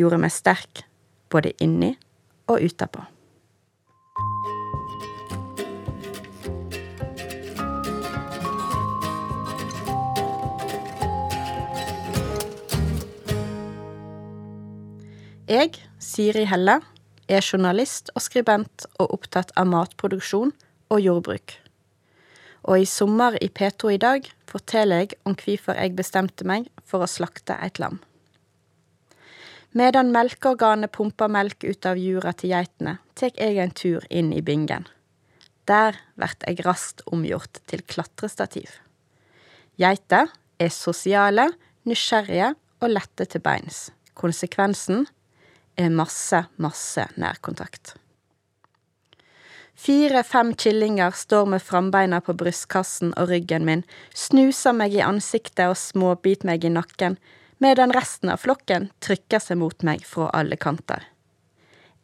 gjorde 0.00 0.24
meg 0.24 0.32
sterk 0.32 0.86
både 1.32 1.52
inni 1.60 1.92
og 2.48 2.64
utapå. 2.64 3.04
Jeg, 15.52 15.74
Siri 16.00 16.46
Helle, 16.48 16.78
er 17.28 17.42
journalist 17.44 18.08
og 18.16 18.22
skribent 18.24 18.86
og 19.02 19.10
opptatt 19.18 19.50
av 19.60 19.66
matproduksjon 19.68 20.54
og 20.88 21.02
jordbruk. 21.02 21.52
Og 22.70 22.80
i 22.80 22.86
sommer 22.88 23.36
i 23.42 23.50
P2 23.52 23.90
i 23.92 23.98
dag 24.00 24.30
forteller 24.48 25.02
jeg 25.02 25.18
om 25.28 25.36
hvorfor 25.36 25.76
jeg 25.76 25.92
bestemte 25.98 26.48
meg 26.48 26.70
for 26.88 27.04
å 27.04 27.10
slakte 27.10 27.58
et 27.60 27.82
lam. 27.82 28.00
Medan 29.76 30.14
melkeorganet 30.16 30.94
pumper 30.96 31.28
melk 31.28 31.68
ut 31.68 31.84
av 31.90 32.00
jura 32.00 32.32
til 32.32 32.54
geitene, 32.54 32.96
tek 33.12 33.36
jeg 33.36 33.60
en 33.60 33.76
tur 33.76 34.08
inn 34.08 34.32
i 34.32 34.40
bingen. 34.40 34.88
Der 35.68 36.00
blir 36.16 36.36
jeg 36.48 36.64
raskt 36.64 37.04
omgjort 37.12 37.60
til 37.68 37.84
klatrestativ. 37.84 38.78
Geiter 39.76 40.32
er 40.56 40.72
sosiale, 40.72 41.50
nysgjerrige 41.84 42.54
og 42.80 42.94
lette 42.96 43.28
til 43.28 43.44
beins. 43.44 43.90
Konsekvensen 44.16 45.10
masse, 45.90 46.44
masse 46.56 47.06
nærkontakt. 47.16 47.94
Fire-fem 49.74 50.52
killinger 50.54 51.10
står 51.10 51.46
med 51.46 51.62
frambeina 51.62 52.20
på 52.20 52.34
brystkassen 52.38 53.14
og 53.18 53.30
ryggen 53.32 53.64
min, 53.66 53.82
snuser 54.14 54.76
meg 54.76 54.94
i 54.94 55.00
ansiktet 55.02 55.64
og 55.72 55.78
småbiter 55.80 56.46
meg 56.46 56.64
i 56.64 56.70
nakken, 56.70 57.16
medan 57.58 57.94
resten 57.94 58.30
av 58.30 58.42
flokken 58.44 58.90
trykker 59.02 59.42
seg 59.42 59.58
mot 59.58 59.82
meg 59.86 60.04
fra 60.06 60.28
alle 60.36 60.58
kanter. 60.60 61.02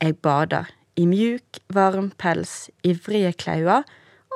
Jeg 0.02 0.16
bader 0.24 0.70
i 0.98 1.06
mjuk, 1.06 1.60
varm 1.74 2.10
pels, 2.18 2.70
ivrige 2.86 3.34
klauer 3.38 3.86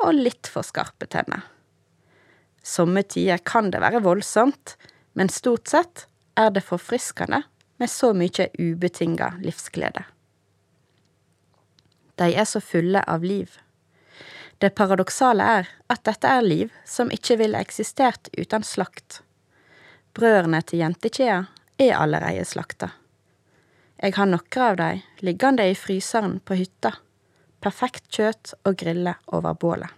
og 0.03 0.15
litt 0.15 0.51
for 0.51 0.67
skarpe 0.67 1.09
tenner. 1.11 1.43
Somme 2.63 3.03
tider 3.03 3.43
kan 3.43 3.73
det 3.75 3.83
være 3.83 4.05
voldsomt, 4.05 4.77
men 5.19 5.31
stort 5.33 5.71
sett 5.71 6.07
er 6.39 6.53
det 6.55 6.63
forfriskende 6.67 7.43
med 7.83 7.91
så 7.91 8.13
mye 8.15 8.45
ubetinga 8.63 9.33
livsglede. 9.43 10.05
De 12.15 12.29
er 12.31 12.45
så 12.47 12.61
fulle 12.63 13.01
av 13.11 13.25
liv. 13.27 13.57
Det 14.63 14.71
paradoksale 14.79 15.47
er 15.59 15.71
at 15.91 16.05
dette 16.07 16.31
er 16.31 16.45
liv 16.47 16.71
som 16.87 17.11
ikke 17.11 17.41
ville 17.41 17.59
eksistert 17.59 18.31
uten 18.39 18.63
slakt. 18.63 19.19
Brødrene 20.15 20.61
til 20.63 20.85
jentekjea 20.85 21.41
er 21.83 21.99
allereie 21.99 22.45
slakta. 22.47 22.93
Jeg 23.99 24.15
har 24.15 24.31
nokre 24.31 24.69
av 24.71 24.79
dei 24.79 24.93
liggande 25.27 25.67
i 25.67 25.75
fryseren 25.75 26.39
på 26.39 26.61
hytta, 26.63 26.95
perfekt 27.59 28.07
kjøtt 28.15 28.55
å 28.63 28.77
grille 28.79 29.17
over 29.35 29.59
bålet. 29.59 29.91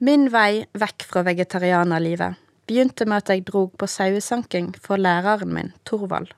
Min 0.00 0.30
vei 0.32 0.64
vekk 0.72 1.04
fra 1.12 1.26
vegetarianerlivet 1.28 2.45
begynte 2.66 3.06
med 3.06 3.24
at 3.24 3.32
jeg 3.32 3.46
drog 3.46 3.72
på 3.78 3.86
sauesanking 3.86 4.74
for 4.82 5.00
læreren 5.00 5.52
min, 5.54 5.72
Torvald. 5.84 6.32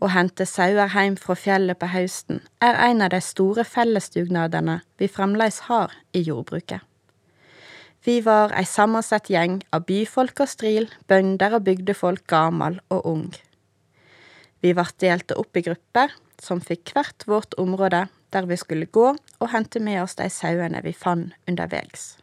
Å 0.00 0.08
hente 0.08 0.46
sauer 0.48 0.94
heim 0.94 1.18
fra 1.20 1.36
fjellet 1.36 1.76
på 1.80 1.90
høsten 1.92 2.40
er 2.64 2.78
en 2.86 3.02
av 3.04 3.12
de 3.12 3.20
store 3.20 3.66
fellesdugnadene 3.68 4.78
vi 4.96 5.08
fremdeles 5.12 5.66
har 5.68 5.92
i 6.16 6.22
jordbruket. 6.24 6.80
Vi 8.00 8.22
var 8.24 8.54
ei 8.56 8.64
sammensatt 8.64 9.28
gjeng 9.28 9.58
av 9.76 9.84
byfolk 9.84 10.40
og 10.40 10.48
stril, 10.48 10.88
bønder 11.04 11.58
og 11.58 11.66
bygdefolk, 11.66 12.24
gamal 12.32 12.80
og 12.88 13.04
ung. 13.04 13.26
Vi 14.64 14.72
ble 14.76 14.86
delte 15.04 15.36
opp 15.36 15.56
i 15.56 15.64
grupper, 15.68 16.16
som 16.40 16.64
fikk 16.64 16.94
hvert 16.96 17.28
vårt 17.28 17.58
område 17.60 18.06
der 18.32 18.48
vi 18.48 18.56
skulle 18.56 18.88
gå 18.88 19.10
og 19.12 19.52
hente 19.52 19.84
med 19.84 20.00
oss 20.00 20.16
de 20.16 20.30
sauene 20.32 20.80
vi 20.84 20.96
fant 20.96 21.36
underveis. 21.48 22.19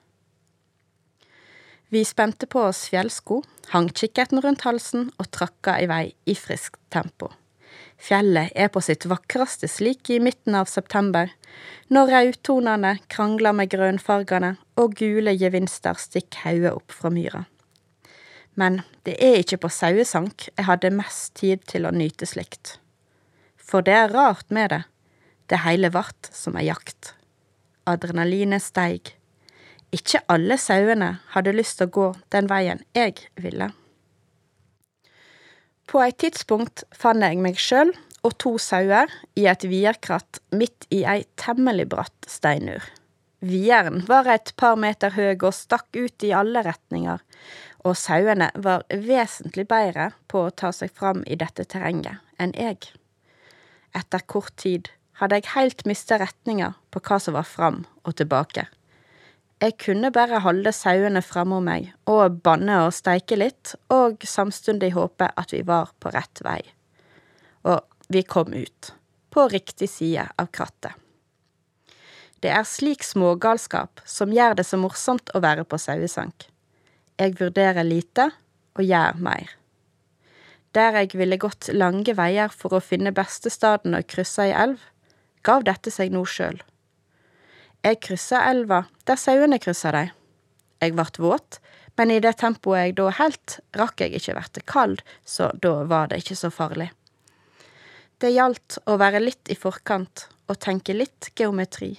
Vi 1.89 2.03
spente 2.05 2.47
på 2.47 2.65
oss 2.67 2.89
fjellsko, 2.91 3.41
hang 3.71 3.87
kikkerten 3.95 4.41
rundt 4.43 4.65
halsen 4.67 5.11
og 5.15 5.29
trakka 5.31 5.77
i 5.79 5.87
vei 5.87 6.05
i 6.27 6.35
friskt 6.35 6.81
tempo. 6.91 7.29
Fjellet 7.97 8.51
er 8.55 8.69
på 8.69 8.81
sitt 8.83 9.07
vakreste 9.09 9.69
slik 9.71 10.09
i 10.13 10.19
midten 10.21 10.55
av 10.59 10.67
september, 10.69 11.31
når 11.87 12.11
rautonene 12.13 12.97
krangler 13.09 13.55
med 13.55 13.71
grønnfargene 13.71 14.55
og 14.77 14.97
gule 14.99 15.33
gevinster 15.39 15.97
stikker 15.97 16.43
hodet 16.43 16.73
opp 16.75 16.93
fra 16.93 17.11
myra. 17.13 17.45
Men 18.57 18.81
det 19.05 19.15
er 19.23 19.39
ikke 19.41 19.61
på 19.63 19.71
sauesank 19.71 20.49
jeg 20.49 20.67
hadde 20.67 20.93
mest 20.93 21.35
tid 21.39 21.63
til 21.69 21.87
å 21.87 21.93
nyte 21.93 22.27
slikt. 22.29 22.77
For 23.55 23.85
det 23.85 23.95
er 23.95 24.13
rart 24.13 24.49
med 24.53 24.73
det, 24.73 24.83
det 25.47 25.63
hele 25.63 25.91
vart 25.93 26.29
som 26.33 26.57
ei 26.59 26.67
jakt. 26.67 27.13
Adrenalinet 27.87 28.65
steig. 28.65 29.13
Ikke 29.95 30.19
alle 30.27 30.57
sauene 30.59 31.17
hadde 31.33 31.55
lyst 31.55 31.79
til 31.79 31.87
å 31.87 31.93
gå 31.97 32.07
den 32.33 32.49
veien 32.51 32.81
jeg 32.97 33.15
ville. 33.39 33.69
På 35.87 36.01
et 36.03 36.17
tidspunkt 36.19 36.83
fant 36.91 37.23
jeg 37.23 37.39
meg 37.39 37.59
sjøl 37.61 37.93
og 38.27 38.35
to 38.41 38.57
sauer 38.59 39.11
i 39.39 39.45
et 39.47 39.63
vierkratt 39.63 40.41
midt 40.51 40.87
i 40.91 41.05
ei 41.07 41.23
temmelig 41.39 41.87
bratt 41.93 42.27
steinur. 42.27 42.83
Vieren 43.39 44.01
var 44.09 44.27
et 44.33 44.51
par 44.57 44.75
meter 44.81 45.13
høy 45.15 45.37
og 45.37 45.53
stakk 45.53 45.87
ut 45.95 46.25
i 46.25 46.33
alle 46.35 46.63
retninger, 46.65 47.21
og 47.85 47.95
sauene 47.95 48.49
var 48.55 48.83
vesentlig 48.89 49.67
bedre 49.69 50.09
på 50.27 50.47
å 50.47 50.51
ta 50.51 50.73
seg 50.75 50.91
fram 50.91 51.21
i 51.27 51.37
dette 51.39 51.63
terrenget 51.69 52.19
enn 52.41 52.55
jeg. 52.57 52.89
Etter 53.95 54.25
kort 54.25 54.57
tid 54.59 54.89
hadde 55.21 55.39
jeg 55.39 55.53
helt 55.53 55.85
mista 55.89 56.17
retninga 56.19 56.73
på 56.91 57.01
hva 57.05 57.21
som 57.21 57.37
var 57.37 57.47
fram 57.47 57.85
og 58.03 58.17
tilbake. 58.17 58.67
Jeg 59.57 59.73
kunne 59.81 60.11
bare 60.13 60.43
holde 60.43 60.69
sauene 60.75 61.23
framom 61.25 61.65
meg 61.65 61.89
og 62.05 62.43
banne 62.45 62.75
og 62.85 62.93
steike 62.93 63.39
litt, 63.39 63.73
og 63.89 64.21
samtidig 64.21 64.91
håpe 64.93 65.31
at 65.33 65.53
vi 65.55 65.63
var 65.65 65.95
på 65.97 66.11
rett 66.13 66.43
vei. 66.45 66.59
Og 67.65 67.81
vi 68.13 68.21
kom 68.21 68.53
ut, 68.53 68.91
på 69.33 69.47
riktig 69.49 69.89
side 69.89 70.27
av 70.37 70.51
krattet. 70.53 70.93
Det 72.37 72.51
er 72.53 72.69
slik 72.69 73.01
smågalskap 73.01 74.03
som 74.05 74.33
gjør 74.33 74.59
det 74.59 74.67
så 74.69 74.77
morsomt 74.77 75.33
å 75.33 75.41
være 75.41 75.65
på 75.65 75.79
sauesank. 75.81 76.45
Jeg 77.17 77.33
vurderer 77.39 77.81
lite 77.81 78.29
og 78.77 78.85
gjør 78.85 79.17
mer. 79.25 79.49
Der 80.77 80.99
jeg 81.01 81.17
ville 81.17 81.41
gått 81.41 81.71
lange 81.73 82.13
veier 82.13 82.53
for 82.53 82.77
å 82.77 82.83
finne 82.83 83.09
beste 83.09 83.49
staden 83.49 83.97
å 83.97 84.05
krysse 84.05 84.45
ei 84.45 84.53
elv, 84.53 84.77
gav 85.41 85.65
dette 85.65 85.89
seg 85.89 86.13
nå 86.13 86.21
sjøl. 86.29 86.61
Jeg 87.87 88.01
kryssa 88.03 88.41
elva 88.49 88.81
der 89.07 89.15
sauene 89.15 89.61
kryssa 89.63 89.93
dei. 89.95 90.07
Jeg 90.83 90.97
vart 90.99 91.19
våt, 91.23 91.59
men 91.95 92.11
i 92.11 92.17
det 92.19 92.33
tempoet 92.41 92.81
jeg 92.81 92.95
da 92.97 93.05
helt, 93.15 93.53
rakk 93.79 94.03
jeg 94.03 94.17
ikke 94.17 94.35
verte 94.35 94.63
kald, 94.67 94.99
så 95.23 95.53
da 95.63 95.85
var 95.87 96.09
det 96.11 96.19
ikke 96.19 96.35
så 96.35 96.51
farlig. 96.51 96.89
Det 98.19 98.33
gjaldt 98.33 98.79
å 98.91 98.97
være 98.99 99.23
litt 99.23 99.47
i 99.47 99.55
forkant 99.55 100.25
og 100.51 100.59
tenke 100.59 100.97
litt 100.97 101.31
geometri. 101.39 101.93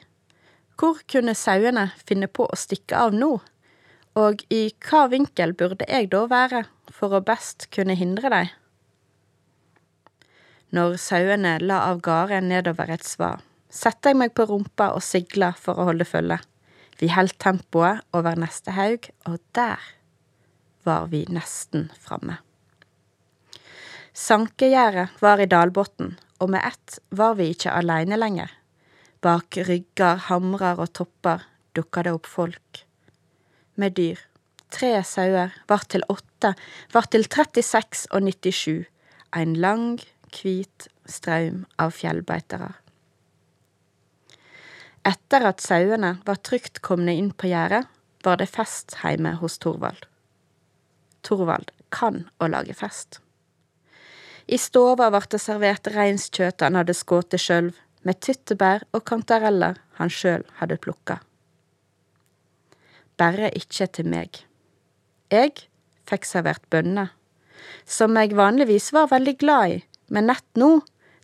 Hvor 0.77 1.01
kunne 1.09 1.33
sauene 1.35 1.88
finne 2.05 2.29
på 2.29 2.44
å 2.44 2.61
stikke 2.61 3.01
av 3.09 3.16
nå? 3.16 3.33
Og 4.18 4.44
i 4.53 4.62
hva 4.85 5.07
vinkel 5.09 5.57
burde 5.57 5.88
jeg 5.88 6.12
da 6.12 6.27
være 6.29 6.66
for 6.92 7.16
å 7.16 7.24
best 7.24 7.70
kunne 7.72 7.96
hindre 7.96 8.35
dei? 8.35 8.46
Når 10.77 11.01
sauene 11.01 11.57
la 11.64 11.87
av 11.88 12.03
gårde 12.05 12.42
nedover 12.44 12.92
et 12.92 13.09
svar, 13.09 13.40
setter 13.68 14.12
jeg 14.12 14.20
meg 14.20 14.35
på 14.37 14.46
rumpa 14.48 14.92
og 14.96 15.04
sigler 15.04 15.57
for 15.59 15.78
å 15.78 15.88
holde 15.90 16.07
følge. 16.09 16.40
Vi 16.98 17.11
holdt 17.12 17.38
tempoet 17.42 18.02
over 18.16 18.38
neste 18.40 18.74
haug, 18.74 19.07
og 19.28 19.38
der 19.54 19.83
var 20.87 21.09
vi 21.12 21.24
nesten 21.31 21.88
framme. 22.00 22.40
Sankegjerdet 24.18 25.20
var 25.22 25.38
i 25.38 25.46
dalbunnen, 25.46 26.16
og 26.42 26.50
med 26.50 26.64
ett 26.66 26.98
var 27.14 27.37
vi 27.38 27.52
ikke 27.52 27.74
aleine 27.74 28.18
lenger. 28.18 28.50
Bak 29.22 29.59
rygger, 29.68 30.18
hamrer 30.28 30.81
og 30.83 30.92
topper 30.94 31.44
dukka 31.78 32.02
det 32.07 32.14
opp 32.16 32.26
folk. 32.26 32.83
Med 33.78 33.94
dyr. 33.98 34.18
Tre 34.74 34.98
sauer 35.07 35.54
vart 35.70 35.88
til 35.94 36.04
åtte, 36.12 36.52
vart 36.92 37.12
til 37.14 37.24
36 37.24 38.09
og 38.11 38.26
97. 38.26 38.87
En 39.38 39.54
lang, 39.57 40.00
hvit 40.35 40.88
straum 41.09 41.64
av 41.81 41.94
fjellbeitere. 41.96 42.74
Etter 45.09 45.47
at 45.49 45.62
sauene 45.64 46.18
var 46.27 46.40
trygt 46.44 46.83
komne 46.85 47.14
inn 47.16 47.31
på 47.33 47.49
gjerdet, 47.49 47.87
var 48.25 48.37
det 48.40 48.51
fest 48.51 48.99
hjemme 49.01 49.37
hos 49.40 49.57
Torvald. 49.62 50.05
Torvald 51.25 51.71
kan 51.94 52.27
å 52.42 52.49
lage 52.51 52.75
fest. 52.77 53.21
I 54.49 54.59
stova 54.61 55.09
vart 55.12 55.31
det 55.33 55.40
servert 55.40 55.88
reinskjøtt 55.92 56.64
han 56.64 56.77
hadde 56.79 56.97
skutt 56.97 57.37
sjølv, 57.40 57.77
med 58.07 58.21
tyttebær 58.23 58.85
og 58.94 59.03
kantareller 59.09 59.81
han 59.99 60.12
sjøl 60.12 60.44
hadde 60.61 60.79
plukka. 60.81 61.18
Bare 63.18 63.51
ikke 63.59 63.88
til 63.92 64.07
meg. 64.09 64.38
Jeg 65.33 65.66
fikk 66.09 66.29
servert 66.29 66.64
bønner, 66.73 67.11
som 67.85 68.16
jeg 68.16 68.37
vanligvis 68.38 68.92
var 68.97 69.11
veldig 69.11 69.35
glad 69.40 69.75
i, 69.75 69.81
men 70.14 70.31
nett 70.31 70.47
nå 70.61 70.79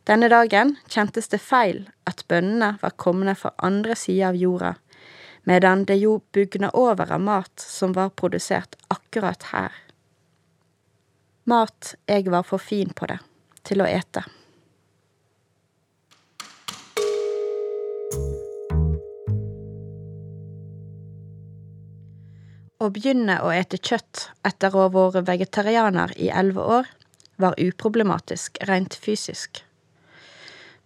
denne 0.05 0.29
dagen 0.29 0.75
kjentes 0.93 1.31
det 1.33 1.40
feil 1.40 1.87
at 2.05 2.27
bønnene 2.29 2.75
var 2.83 2.93
komne 3.01 3.33
fra 3.40 3.55
andre 3.64 3.97
sida 3.97 4.29
av 4.29 4.37
jorda, 4.37 4.75
medan 5.49 5.87
det 5.88 5.97
jo 6.03 6.19
bugna 6.37 6.69
over 6.77 7.12
av 7.12 7.25
mat 7.25 7.61
som 7.61 7.97
var 7.97 8.12
produsert 8.12 8.77
akkurat 8.93 9.49
her. 9.55 9.73
Mat 11.49 11.95
jeg 12.05 12.29
var 12.29 12.45
for 12.45 12.61
fin 12.61 12.93
på 12.93 13.09
det 13.09 13.19
til 13.64 13.81
å 13.81 13.88
ete. 13.88 14.27
Å 22.85 22.93
begynne 22.93 23.40
å 23.40 23.49
ete 23.57 23.81
kjøtt 23.81 24.29
etter 24.45 24.75
å 24.77 24.85
ha 24.85 24.90
vært 24.93 25.25
vegetarianer 25.31 26.12
i 26.21 26.29
elleve 26.29 26.73
år 26.81 26.97
var 27.40 27.57
uproblematisk 27.57 28.61
rent 28.69 28.93
fysisk 29.01 29.64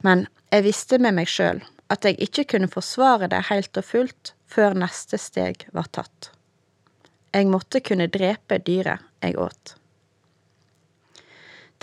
men 0.06 0.26
jeg 0.52 0.64
visste 0.68 0.98
med 1.02 1.16
meg 1.18 1.30
sjøl 1.30 1.61
at 1.92 2.04
jeg 2.04 2.18
ikke 2.22 2.44
kunne 2.52 2.70
forsvare 2.70 3.28
det 3.32 3.46
helt 3.48 3.80
og 3.80 3.87
fullt 3.87 4.32
før 4.48 4.76
neste 4.76 5.18
steg 5.20 5.64
var 5.76 5.88
tatt. 5.92 6.30
Jeg 7.34 7.48
måtte 7.52 7.80
kunne 7.84 8.08
drepe 8.12 8.61
dyret 8.64 9.04
jeg 9.22 9.37
åt. 9.40 9.74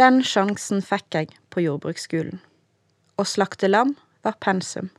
Den 0.02 0.22
sjansen 0.26 0.82
fikk 0.84 1.16
jeg 1.16 1.36
på 1.54 1.64
jordbruksskolen. 1.64 2.42
Å 3.16 3.24
slakte 3.24 3.70
lam 3.70 3.94
var 4.26 4.36
pensum. 4.44 4.90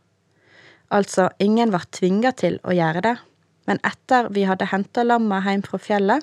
Altså, 0.88 1.28
ingen 1.42 1.72
var 1.74 1.84
tvinga 1.92 2.30
til 2.38 2.60
å 2.64 2.72
gjøre 2.72 3.02
det, 3.04 3.16
men 3.66 3.82
etter 3.84 4.30
vi 4.32 4.46
hadde 4.48 4.70
henta 4.70 5.02
lamma 5.04 5.42
hjem 5.44 5.64
fra 5.66 5.80
fjellet, 5.82 6.22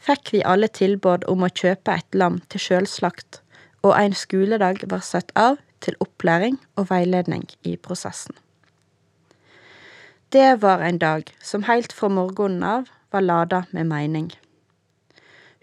fikk 0.00 0.30
vi 0.32 0.44
alle 0.46 0.70
tilbud 0.70 1.26
om 1.28 1.44
å 1.44 1.50
kjøpe 1.50 1.98
et 1.98 2.16
lam 2.16 2.38
til 2.48 2.62
sjølslakt, 2.64 3.42
og 3.82 3.96
en 3.98 4.14
skoledag 4.16 4.86
var 4.88 5.02
satt 5.04 5.34
av 5.36 5.58
til 5.80 5.96
opplæring 6.00 6.58
og 6.76 6.90
veiledning 6.90 7.46
i 7.64 7.76
prosessen. 7.76 8.36
Det 10.30 10.62
var 10.62 10.84
en 10.86 10.98
dag 10.98 11.32
som 11.42 11.64
heilt 11.66 11.92
fra 11.92 12.08
morgenen 12.08 12.62
av 12.62 12.90
var 13.10 13.24
lada 13.24 13.64
med 13.74 13.88
mening. 13.90 14.30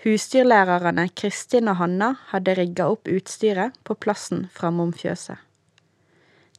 Husdyrlærerne 0.04 1.08
Kristin 1.16 1.72
og 1.72 1.80
Hanna 1.80 2.14
hadde 2.34 2.58
rigga 2.60 2.90
opp 2.92 3.08
utstyret 3.08 3.78
på 3.88 3.96
plassen 3.96 4.46
framom 4.54 4.92
fjøset. 4.94 5.40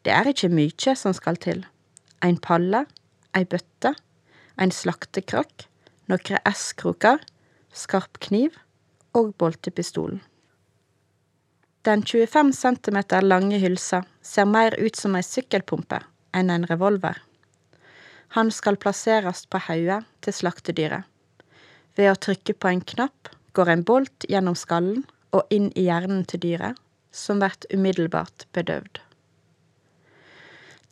Det 0.03 0.15
er 0.15 0.31
ikke 0.31 0.49
mykje 0.49 0.95
som 0.97 1.13
skal 1.13 1.37
til. 1.37 1.67
Ein 2.25 2.39
palle, 2.41 2.87
ei 3.37 3.45
bøtte, 3.45 3.93
ein 4.57 4.73
slaktekrakk, 4.73 5.69
nokre 6.09 6.41
S-kroker, 6.49 7.21
skarp 7.71 8.19
kniv 8.25 8.57
og 9.13 9.35
boltepistolen. 9.39 10.23
Den 11.89 12.03
25 12.03 12.53
cm 12.53 12.99
lange 13.23 13.59
hylsa 13.59 14.03
ser 14.23 14.45
mer 14.45 14.75
ut 14.77 14.97
som 14.97 15.15
ei 15.17 15.23
sykkelpumpe 15.25 16.03
enn 16.37 16.51
en 16.53 16.67
revolver. 16.69 17.17
Han 18.37 18.51
skal 18.53 18.77
plasseres 18.77 19.47
på 19.49 19.61
hodet 19.65 20.03
til 20.21 20.35
slaktedyret. 20.37 21.07
Ved 21.97 22.11
å 22.11 22.19
trykke 22.27 22.53
på 22.61 22.69
en 22.69 22.83
knapp 22.93 23.31
går 23.57 23.71
en 23.73 23.85
bolt 23.89 24.27
gjennom 24.29 24.59
skallen 24.63 25.07
og 25.33 25.55
inn 25.55 25.71
i 25.81 25.87
hjernen 25.87 26.27
til 26.29 26.43
dyret, 26.43 26.77
som 27.11 27.41
blir 27.41 27.57
umiddelbart 27.73 28.45
bedøvd. 28.53 29.01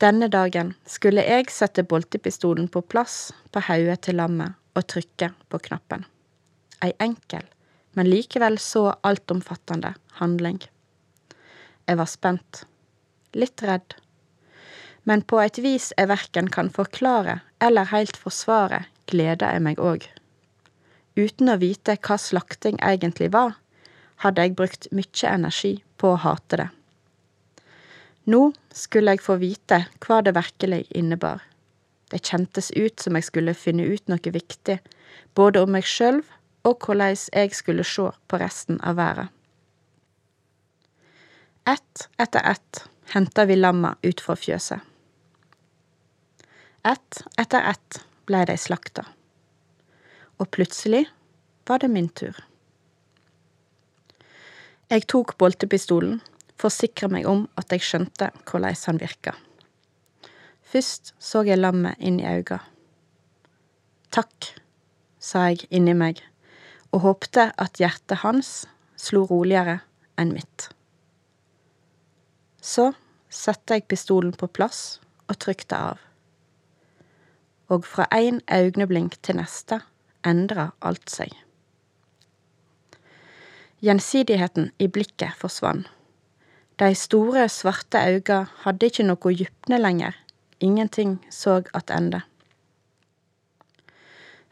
Denne 0.01 0.31
dagen 0.33 0.71
skulle 0.89 1.27
jeg 1.29 1.53
sette 1.53 1.85
boltepistolen 1.91 2.71
på 2.73 2.81
plass 2.95 3.35
på 3.53 3.65
hodet 3.69 3.99
til 4.09 4.17
lammet 4.23 4.57
og 4.73 4.89
trykke 4.95 5.29
på 5.53 5.61
knappen. 5.69 6.09
Ei 6.81 6.97
enkel, 7.05 7.45
men 7.93 8.09
likevel 8.09 8.57
så 8.57 8.87
altomfattende 9.05 9.93
handling. 10.23 10.63
Jeg 11.87 12.01
var 12.01 12.11
spent, 12.11 12.65
litt 13.37 13.63
redd, 13.63 13.95
men 15.07 15.23
på 15.23 15.39
et 15.39 15.59
vis 15.63 15.93
jeg 15.95 16.11
verken 16.11 16.49
kan 16.51 16.71
forklare 16.75 17.39
eller 17.63 17.87
heilt 17.93 18.17
forsvare, 18.19 18.85
gleda 19.07 19.53
jeg 19.55 19.63
meg 19.63 19.79
òg. 19.79 20.07
Uten 21.17 21.53
å 21.53 21.61
vite 21.63 21.95
hva 22.03 22.17
slakting 22.19 22.81
egentlig 22.83 23.31
var, 23.37 23.55
hadde 24.25 24.43
jeg 24.43 24.57
brukt 24.59 24.89
mye 24.91 25.31
energi 25.31 25.77
på 26.01 26.11
å 26.13 26.19
hate 26.25 26.59
det. 26.63 26.69
Nå 28.27 28.51
skulle 28.75 29.15
jeg 29.15 29.23
få 29.23 29.37
vite 29.39 29.85
hva 30.03 30.19
det 30.27 30.35
virkelig 30.35 30.83
innebar. 30.91 31.45
Det 32.11 32.25
kjentes 32.27 32.73
ut 32.75 32.99
som 32.99 33.15
jeg 33.15 33.29
skulle 33.29 33.55
finne 33.55 33.87
ut 33.87 34.11
noe 34.11 34.35
viktig, 34.35 34.81
både 35.39 35.63
om 35.63 35.73
meg 35.77 35.87
sjøl 35.87 36.25
og 36.67 36.83
hvordan 36.83 37.15
jeg 37.15 37.55
skulle 37.55 37.87
se 37.87 38.11
på 38.27 38.43
resten 38.43 38.83
av 38.83 38.99
verden. 38.99 39.31
Ett 41.69 42.09
etter 42.17 42.51
ett 42.51 42.89
henta 43.05 43.45
vi 43.45 43.57
lamma 43.57 43.97
ut 44.03 44.21
fra 44.21 44.37
fjøset. 44.37 44.81
Ett 46.83 47.23
etter 47.37 47.71
ett 47.71 48.05
blei 48.27 48.45
de 48.47 48.55
slakta. 48.57 49.03
Og 50.39 50.51
plutselig 50.55 51.09
var 51.67 51.83
det 51.83 51.91
min 51.91 52.09
tur. 52.09 52.39
Jeg 54.87 55.09
tok 55.11 55.35
boltepistolen, 55.43 56.21
forsikra 56.55 57.11
meg 57.11 57.27
om 57.27 57.49
at 57.59 57.75
jeg 57.75 57.83
skjønte 57.83 58.31
hvordan 58.47 58.79
han 58.87 59.03
virka. 59.03 59.35
Først 60.63 61.17
så 61.19 61.43
jeg 61.51 61.59
lammet 61.59 61.99
inn 61.99 62.23
i 62.23 62.29
øynene. 62.31 62.63
Takk, 64.15 64.53
sa 65.19 65.49
jeg 65.51 65.67
inni 65.75 65.99
meg, 65.99 66.23
og 66.95 67.03
håpte 67.03 67.51
at 67.59 67.83
hjertet 67.83 68.23
hans 68.23 68.55
slo 68.95 69.27
roligere 69.27 69.81
enn 70.15 70.31
mitt. 70.31 70.71
Så 72.67 72.91
satte 73.31 73.79
jeg 73.79 73.87
pistolen 73.87 74.35
på 74.35 74.49
plass 74.51 74.99
og 75.31 75.39
trykte 75.43 75.79
av. 75.79 76.03
Og 77.71 77.87
fra 77.87 78.07
ein 78.15 78.41
øyeblink 78.51 79.21
til 79.23 79.39
neste 79.39 79.81
endra 80.27 80.73
alt 80.83 81.11
seg. 81.11 81.31
Gjensidigheten 83.87 84.73
i 84.83 84.89
blikket 84.91 85.37
forsvant. 85.39 85.87
De 86.77 86.95
store, 86.95 87.47
svarte 87.49 88.03
øynene 88.05 88.47
hadde 88.65 88.89
ikke 88.91 89.05
noe 89.07 89.33
dybne 89.33 89.79
lenger, 89.81 90.17
ingenting 90.61 91.15
så 91.33 91.63
attende. 91.73 92.21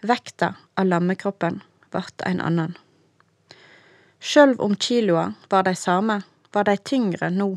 Vekta 0.00 0.55
av 0.77 0.88
lammekroppen 0.88 1.61
vart 1.92 2.24
en 2.24 2.40
annen. 2.40 2.72
Sjølv 4.20 4.61
om 4.64 4.77
kiloa 4.77 5.27
var 5.53 5.66
de 5.68 5.74
same, 5.77 6.22
var 6.53 6.64
de 6.64 6.77
tyngre 6.81 7.29
nå. 7.33 7.50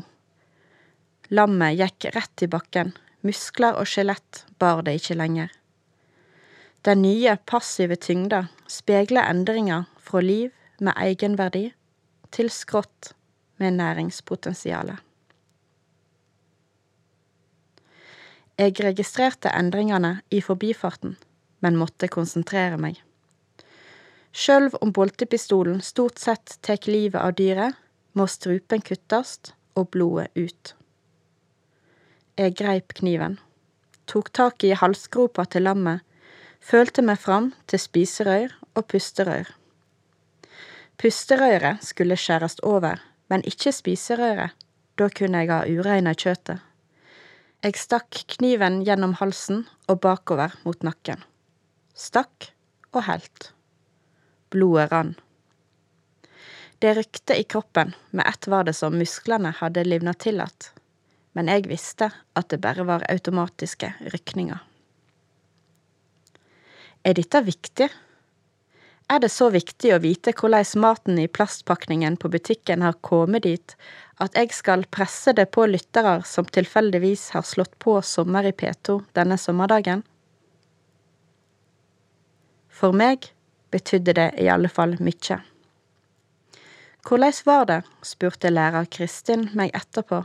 Lammet 1.28 1.76
gikk 1.76 2.06
rett 2.14 2.42
i 2.42 2.48
bakken, 2.48 2.94
muskler 3.20 3.76
og 3.76 3.88
skjelett 3.90 4.46
bar 4.58 4.80
det 4.86 4.94
ikke 4.96 5.16
lenger. 5.18 5.50
Den 6.86 7.02
nye, 7.02 7.34
passive 7.44 7.98
tyngda 8.00 8.46
speiler 8.70 9.28
endringer 9.28 9.84
fra 10.00 10.22
liv 10.24 10.54
med 10.80 10.96
egenverdi 10.96 11.66
til 12.32 12.48
skrått 12.54 13.12
med 13.60 13.76
næringspotensial. 13.76 14.94
Jeg 18.58 18.74
registrerte 18.82 19.52
endringene 19.54 20.22
i 20.34 20.40
forbifarten, 20.42 21.18
men 21.60 21.76
måtte 21.76 22.08
konsentrere 22.08 22.80
meg. 22.80 22.96
Sjølv 24.32 24.80
om 24.80 24.94
boltepistolen 24.96 25.84
stort 25.84 26.18
sett 26.22 26.56
tek 26.64 26.88
livet 26.88 27.20
av 27.20 27.36
dyret, 27.36 27.76
må 28.16 28.26
strupen 28.26 28.80
kuttes 28.80 29.38
og 29.76 29.92
blodet 29.92 30.32
ut. 30.34 30.77
Jeg 32.38 32.52
greip 32.54 32.92
kniven, 32.94 33.32
tok 34.06 34.28
tak 34.30 34.62
i 34.62 34.68
halsgropa 34.78 35.42
til 35.50 35.64
lammet, 35.66 36.04
følte 36.62 37.02
meg 37.02 37.18
fram 37.18 37.48
til 37.66 37.82
spiserør 37.82 38.54
og 38.78 38.86
pusterør. 38.92 39.50
Pusterøret 41.02 41.82
skulle 41.82 42.14
skjæres 42.14 42.60
over, 42.62 43.02
men 43.26 43.42
ikke 43.42 43.74
spiserøret, 43.74 44.54
da 44.94 45.10
kunne 45.10 45.42
jeg 45.42 45.50
ha 45.50 45.58
ureina 45.66 46.14
kjøttet. 46.14 46.62
Jeg 47.66 47.74
stakk 47.74 48.22
kniven 48.36 48.84
gjennom 48.86 49.18
halsen 49.18 49.66
og 49.90 49.98
bakover 50.06 50.54
mot 50.62 50.86
nakken. 50.86 51.26
Stakk 51.90 52.52
og 52.94 53.02
helt. 53.10 53.50
Blodet 54.54 54.92
rann. 54.94 55.16
Det 56.78 56.94
rykte 57.02 57.34
i 57.34 57.42
kroppen, 57.42 57.96
med 58.14 58.30
ett 58.30 58.46
var 58.46 58.70
det 58.70 58.78
som 58.78 58.94
musklene 58.94 59.50
hadde 59.58 59.82
livna 59.82 60.14
til 60.14 60.40
att, 60.40 60.77
men 61.38 61.46
jeg 61.46 61.68
visste 61.70 62.08
at 62.34 62.48
det 62.50 62.58
bare 62.64 62.82
var 62.82 63.04
automatiske 63.06 63.92
rykninger. 64.10 64.58
Er 67.06 67.14
dette 67.14 67.40
viktig? 67.46 67.86
Er 69.08 69.20
det 69.22 69.30
så 69.30 69.46
viktig 69.54 69.92
å 69.94 70.00
vite 70.02 70.32
hvordan 70.34 70.82
maten 70.82 71.20
i 71.22 71.28
plastpakningen 71.30 72.16
på 72.18 72.28
butikken 72.32 72.82
har 72.82 72.98
kommet 73.06 73.46
dit, 73.46 73.74
at 74.18 74.34
jeg 74.34 74.50
skal 74.52 74.82
presse 74.90 75.30
det 75.38 75.46
på 75.54 75.68
lyttere 75.70 76.16
som 76.26 76.44
tilfeldigvis 76.44 77.28
har 77.36 77.46
slått 77.46 77.78
på 77.78 78.00
Sommer 78.02 78.50
i 78.50 78.52
P2 78.52 78.98
denne 79.14 79.38
sommerdagen? 79.38 80.02
For 82.68 82.90
meg 82.90 83.30
betydde 83.70 84.16
det 84.18 84.26
i 84.42 84.50
alle 84.50 84.68
fall 84.68 84.98
mye. 84.98 85.38
Hvordan 87.06 87.38
var 87.46 87.70
det, 87.70 87.78
spurte 88.02 88.50
lærer 88.50 88.90
Kristin 88.90 89.46
meg 89.54 89.70
etterpå, 89.78 90.24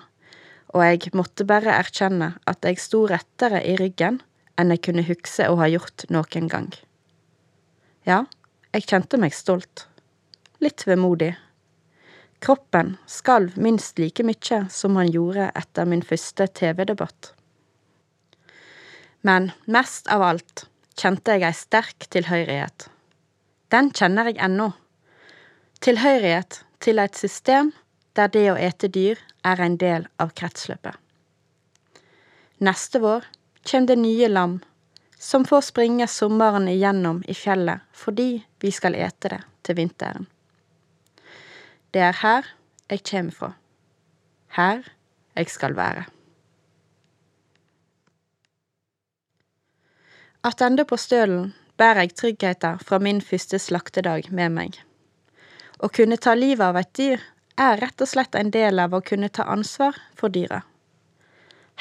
og 0.73 0.81
jeg 0.81 1.13
måtte 1.13 1.45
bare 1.45 1.75
erkjenne 1.77 2.33
at 2.49 2.65
jeg 2.65 2.81
sto 2.81 3.03
rettere 3.09 3.61
i 3.61 3.75
ryggen 3.77 4.19
enn 4.57 4.73
jeg 4.73 4.83
kunne 4.87 5.05
huske 5.05 5.45
å 5.49 5.57
ha 5.61 5.69
gjort 5.69 6.05
noen 6.13 6.49
gang. 6.49 6.69
Ja, 8.09 8.25
jeg 8.73 8.87
kjente 8.89 9.19
meg 9.21 9.35
stolt. 9.37 9.87
Litt 10.63 10.85
vemodig. 10.89 11.33
Kroppen 12.43 12.97
skalv 13.07 13.55
minst 13.55 14.01
like 14.01 14.25
mye 14.25 14.63
som 14.73 14.97
han 14.99 15.11
gjorde 15.13 15.51
etter 15.55 15.87
min 15.87 16.03
første 16.03 16.49
TV-debatt. 16.59 17.31
Men 19.23 19.53
mest 19.71 20.09
av 20.11 20.25
alt 20.25 20.65
kjente 20.99 21.37
jeg 21.37 21.47
ei 21.47 21.55
sterk 21.55 22.09
tilhørighet. 22.11 22.89
Den 23.71 23.93
kjenner 23.95 24.27
jeg 24.29 24.41
ennå. 24.43 24.73
Tilhørighet 25.85 26.59
til 26.83 26.99
et 26.99 27.15
system 27.17 27.71
der 28.17 28.29
det 28.33 28.45
å 28.51 28.57
ete 28.59 28.89
dyr 28.89 29.21
er 29.43 29.61
en 29.61 29.77
del 29.77 30.07
av 30.21 30.33
kretsløpet. 30.37 30.95
Neste 32.63 33.01
vår 33.03 33.25
kjem 33.65 33.87
det 33.89 33.97
nye 33.99 34.29
lam 34.29 34.59
som 35.19 35.45
får 35.47 35.65
springe 35.69 36.07
sommeren 36.11 36.67
igjennom 36.71 37.23
i 37.27 37.35
fjellet 37.37 37.83
fordi 37.97 38.43
vi 38.61 38.71
skal 38.71 38.95
ete 38.95 39.33
det 39.35 39.41
til 39.63 39.79
vinteren. 39.79 40.27
Det 41.93 42.01
er 42.01 42.17
her 42.21 42.49
jeg 42.91 43.03
kjem 43.07 43.31
fra. 43.31 43.53
Her 44.57 44.83
jeg 45.37 45.49
skal 45.49 45.75
være. 45.77 46.05
Attende 50.43 50.83
på 50.85 50.97
stølen 50.99 51.53
bærer 51.79 52.03
jeg 52.03 52.15
tryggheten 52.19 52.81
fra 52.83 52.99
min 52.99 53.21
første 53.23 53.59
slaktedag 53.59 54.27
med 54.29 54.51
meg. 54.51 54.79
Å 55.79 55.87
kunne 55.87 56.19
ta 56.19 56.35
livet 56.35 56.65
av 56.65 56.79
et 56.81 56.91
dyr 56.99 57.23
er 57.59 57.77
rett 57.81 58.01
og 58.01 58.09
slett 58.09 58.35
en 58.35 58.51
del 58.51 58.79
av 58.79 58.93
å 58.93 59.01
kunne 59.05 59.29
ta 59.29 59.45
ansvar 59.49 59.97
for 60.17 60.33
dyra. 60.33 60.63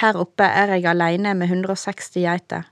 Her 0.00 0.16
oppe 0.20 0.44
er 0.44 0.74
jeg 0.76 0.86
aleine 0.88 1.34
med 1.36 1.50
160 1.50 2.24
geiter, 2.24 2.68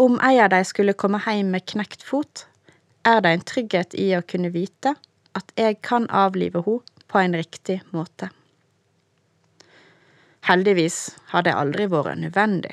om 0.00 0.16
ei 0.24 0.38
av 0.40 0.48
dei 0.52 0.62
skulle 0.64 0.96
komme 0.96 1.18
hjem 1.20 1.50
med 1.52 1.66
knekt 1.68 2.02
fot, 2.06 2.46
er 3.04 3.20
det 3.20 3.32
en 3.34 3.42
trygghet 3.44 3.96
i 4.00 4.06
å 4.16 4.22
kunne 4.24 4.52
vite 4.54 4.94
at 5.36 5.52
jeg 5.60 5.80
kan 5.84 6.06
avlive 6.08 6.62
henne 6.64 7.04
på 7.10 7.18
en 7.18 7.34
riktig 7.34 7.80
måte. 7.90 8.30
Heldigvis 10.46 11.16
har 11.32 11.44
det 11.44 11.56
aldri 11.58 11.88
vært 11.90 12.20
nødvendig. 12.22 12.72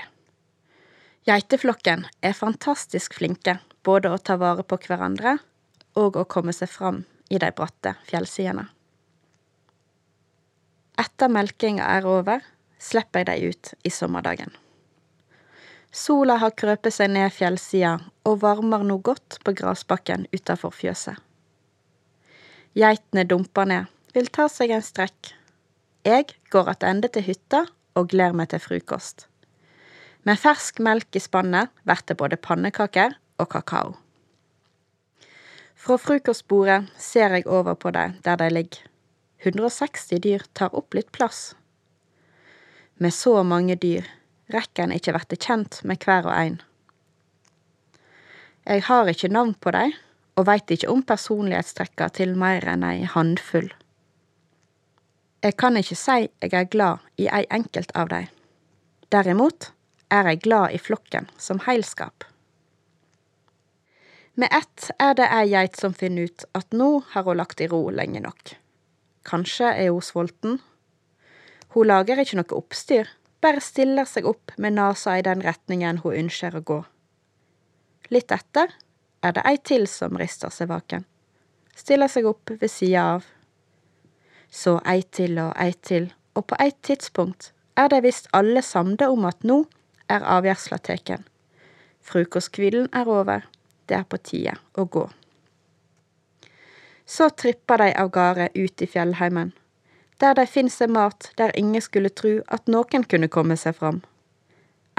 Geiteflokken 1.28 2.06
er 2.24 2.38
fantastisk 2.38 3.18
flinke 3.18 3.58
både 3.84 4.14
å 4.14 4.22
ta 4.22 4.38
vare 4.40 4.64
på 4.64 4.80
hverandre 4.86 5.40
og 6.00 6.16
å 6.22 6.28
komme 6.30 6.54
seg 6.56 6.72
fram 6.72 7.04
i 7.28 7.42
de 7.42 7.52
bratte 7.52 7.98
fjellsidene. 8.08 8.70
Etter 10.98 11.30
melkinga 11.30 11.86
er 11.98 12.08
over, 12.10 12.42
slipper 12.82 13.22
jeg 13.22 13.28
dem 13.30 13.52
ut 13.54 13.74
i 13.86 13.92
sommerdagen. 13.94 14.54
Sola 15.94 16.36
har 16.42 16.56
krøpet 16.58 16.94
seg 16.94 17.12
ned 17.14 17.32
fjellsida 17.34 17.96
og 18.28 18.42
varmer 18.44 18.84
nå 18.86 18.98
godt 19.06 19.40
på 19.46 19.54
grasbakken 19.58 20.28
utafor 20.36 20.74
fjøset. 20.76 21.16
Geitene 22.78 23.24
dumper 23.26 23.66
ned, 23.66 23.86
vil 24.14 24.30
ta 24.34 24.46
seg 24.52 24.74
en 24.76 24.84
strekk. 24.86 25.32
Jeg 26.06 26.28
går 26.54 26.74
attende 26.74 27.10
til 27.14 27.26
hytta 27.26 27.64
og 27.98 28.12
gleder 28.12 28.38
meg 28.38 28.52
til 28.52 28.62
frokost. 28.62 29.26
Med 30.28 30.38
fersk 30.42 30.82
melk 30.84 31.16
i 31.18 31.24
spannet 31.24 31.72
blir 31.86 32.04
det 32.10 32.18
både 32.20 32.38
pannekaker 32.42 33.16
og 33.42 33.50
kakao. 33.54 33.96
Fra 35.78 35.98
frokostbordet 36.02 36.84
ser 37.00 37.38
jeg 37.38 37.48
over 37.48 37.78
på 37.80 37.94
dem 37.96 38.18
der 38.26 38.38
de 38.42 38.50
ligger. 38.52 38.87
160 39.40 40.20
dyr 40.24 40.44
tar 40.54 40.76
opp 40.76 40.94
litt 40.98 41.12
plass. 41.12 41.56
Med 42.98 43.14
så 43.14 43.44
mange 43.44 43.76
dyr 43.76 44.08
rekker 44.54 44.88
en 44.88 44.96
ikke 44.96 45.14
verte 45.14 45.38
kjent 45.38 45.84
med 45.86 46.02
hver 46.02 46.26
og 46.26 46.34
en. 46.34 46.58
Jeg 48.68 48.84
har 48.90 49.08
ikke 49.08 49.30
navn 49.32 49.54
på 49.54 49.72
dem, 49.72 49.94
og 50.38 50.46
veit 50.50 50.72
ikke 50.74 50.90
om 50.92 51.02
personlighetstrekka 51.06 52.10
til 52.18 52.36
mer 52.38 52.66
enn 52.70 52.86
ei 52.86 53.06
handfull. 53.10 53.70
Jeg 55.46 55.56
kan 55.62 55.78
ikke 55.78 55.98
si 55.98 56.28
jeg 56.28 56.54
er 56.54 56.70
glad 56.70 57.06
i 57.18 57.30
ei 57.30 57.46
enkelt 57.54 57.94
av 57.96 58.10
dem. 58.14 58.28
Derimot 59.14 59.72
er 60.12 60.28
jeg 60.32 60.44
glad 60.44 60.74
i 60.74 60.82
flokken 60.82 61.30
som 61.38 61.62
heilskap. 61.66 62.26
Med 64.38 64.54
ett 64.54 64.92
er 65.02 65.16
det 65.18 65.30
ei 65.34 65.48
geit 65.50 65.78
som 65.80 65.96
finner 65.98 66.30
ut 66.30 66.46
at 66.58 66.74
nå 66.74 66.90
har 67.14 67.26
hun 67.26 67.40
lagt 67.40 67.62
i 67.62 67.70
ro 67.72 67.88
lenge 67.90 68.22
nok. 68.22 68.58
Kanskje 69.28 69.74
er 69.76 69.92
hun 69.92 70.02
sulten. 70.02 70.60
Hun 71.76 71.88
lager 71.88 72.20
ikke 72.22 72.40
noe 72.40 72.60
oppstyr, 72.62 73.10
bare 73.44 73.62
stiller 73.62 74.08
seg 74.08 74.28
opp 74.30 74.54
med 74.58 74.78
nesa 74.78 75.18
i 75.20 75.26
den 75.26 75.44
retningen 75.44 76.00
hun 76.04 76.16
ønsker 76.24 76.56
å 76.56 76.64
gå. 76.64 76.78
Litt 78.14 78.32
etter 78.32 78.72
er 79.22 79.36
det 79.36 79.44
ei 79.50 79.58
til 79.60 79.88
som 79.92 80.16
rister 80.20 80.54
seg 80.54 80.72
vaken. 80.72 81.04
Stiller 81.76 82.10
seg 82.10 82.30
opp 82.30 82.56
ved 82.56 82.72
sida 82.72 83.04
av. 83.18 83.28
Så 84.50 84.78
ei 84.88 85.04
til 85.04 85.36
og 85.44 85.52
ei 85.60 85.74
til, 85.76 86.08
og 86.34 86.48
på 86.48 86.58
eit 86.64 86.80
tidspunkt 86.88 87.52
er 87.78 87.92
det 87.92 88.06
visst 88.08 88.32
alle 88.34 88.64
samde 88.64 89.10
om 89.12 89.28
at 89.28 89.44
nå 89.44 89.66
er 90.10 90.24
avgjersla 90.24 90.80
teken. 90.80 91.28
Frokosthvilen 92.02 92.88
er 92.96 93.10
over, 93.12 93.44
det 93.92 94.00
er 94.00 94.08
på 94.08 94.18
tide 94.24 94.56
å 94.80 94.88
gå. 94.88 95.10
Så 97.08 97.30
tripper 97.30 97.80
de 97.80 97.94
av 97.96 98.12
gårde 98.12 98.50
ut 98.54 98.82
i 98.82 98.88
fjellheimen, 98.88 99.54
der 100.20 100.36
de 100.36 100.44
finner 100.46 100.74
seg 100.74 100.92
mat 100.92 101.32
der 101.40 101.56
ingen 101.56 101.82
skulle 101.82 102.12
tru 102.12 102.42
at 102.52 102.68
noen 102.68 103.08
kunne 103.08 103.32
komme 103.32 103.56
seg 103.56 103.78
fram. 103.80 104.02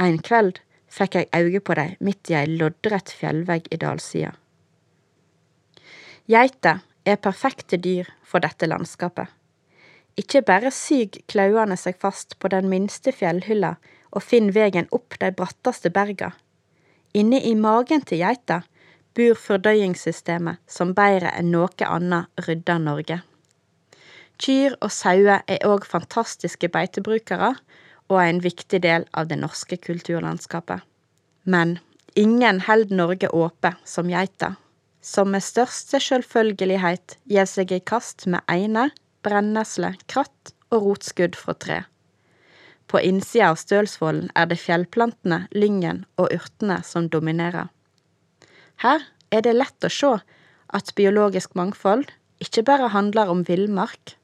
En 0.00 0.16
kveld 0.24 0.62
fikk 0.88 1.18
jeg 1.18 1.28
øye 1.36 1.60
på 1.60 1.76
dem 1.76 1.96
midt 2.00 2.30
i 2.32 2.38
ei 2.38 2.46
loddrett 2.48 3.12
fjellvegg 3.12 3.68
i 3.70 3.80
dalsida. 3.82 4.32
Geiter 6.28 6.80
er 7.04 7.20
perfekte 7.20 7.76
dyr 7.80 8.08
for 8.24 8.44
dette 8.44 8.68
landskapet. 8.68 9.28
Ikke 10.18 10.42
bare 10.42 10.72
syg 10.74 11.20
klauene 11.30 11.76
seg 11.78 12.00
fast 12.00 12.38
på 12.40 12.50
den 12.52 12.68
minste 12.72 13.12
fjellhylla 13.14 13.76
og 14.10 14.24
finner 14.24 14.56
veien 14.56 14.88
opp 14.96 15.16
de 15.20 15.30
bratteste 15.36 15.92
berga. 15.94 16.32
Inne 17.14 17.40
i 17.44 17.54
magen 17.54 18.02
til 18.04 18.24
geita 18.24 18.62
bor 19.18 19.38
fordøyingssystemet 19.38 20.62
som 20.70 20.94
bedre 20.94 21.32
enn 21.34 21.50
noe 21.50 21.88
annet 21.88 22.46
rydder 22.46 22.78
Norge. 22.82 23.18
Kyr 24.38 24.76
og 24.78 24.92
sauer 24.94 25.42
er 25.50 25.66
òg 25.66 25.86
fantastiske 25.90 26.70
beitebrukere, 26.70 27.56
og 28.08 28.20
er 28.22 28.30
en 28.30 28.44
viktig 28.44 28.80
del 28.84 29.04
av 29.12 29.28
det 29.28 29.40
norske 29.40 29.76
kulturlandskapet. 29.82 30.80
Men 31.44 31.78
ingen 32.14 32.62
held 32.64 32.94
Norge 32.94 33.28
åpe 33.34 33.74
som 33.84 34.08
geita, 34.08 34.54
som 35.02 35.32
med 35.34 35.44
største 35.44 36.00
selvfølgelighet 36.00 37.18
gjev 37.28 37.50
seg 37.50 37.74
i 37.74 37.80
kast 37.82 38.26
med 38.30 38.46
eine, 38.48 38.88
brennesle, 39.26 39.94
kratt 40.06 40.54
og 40.70 40.84
rotskudd 40.86 41.36
fra 41.36 41.54
tre. 41.58 41.80
På 42.88 43.00
innsida 43.04 43.50
av 43.50 43.58
Stølsvollen 43.60 44.30
er 44.38 44.48
det 44.48 44.60
fjellplantene, 44.62 45.42
lyngen 45.52 46.06
og 46.16 46.30
urtene 46.32 46.78
som 46.86 47.10
dominerer. 47.12 47.68
Her 48.84 49.04
er 49.34 49.42
det 49.44 49.56
lett 49.56 49.84
å 49.84 49.92
se 49.92 50.14
at 50.78 50.94
biologisk 50.98 51.56
mangfold 51.58 52.10
ikke 52.42 52.64
bare 52.68 52.92
handler 52.94 53.30
om 53.32 53.42
villmark. 53.48 54.14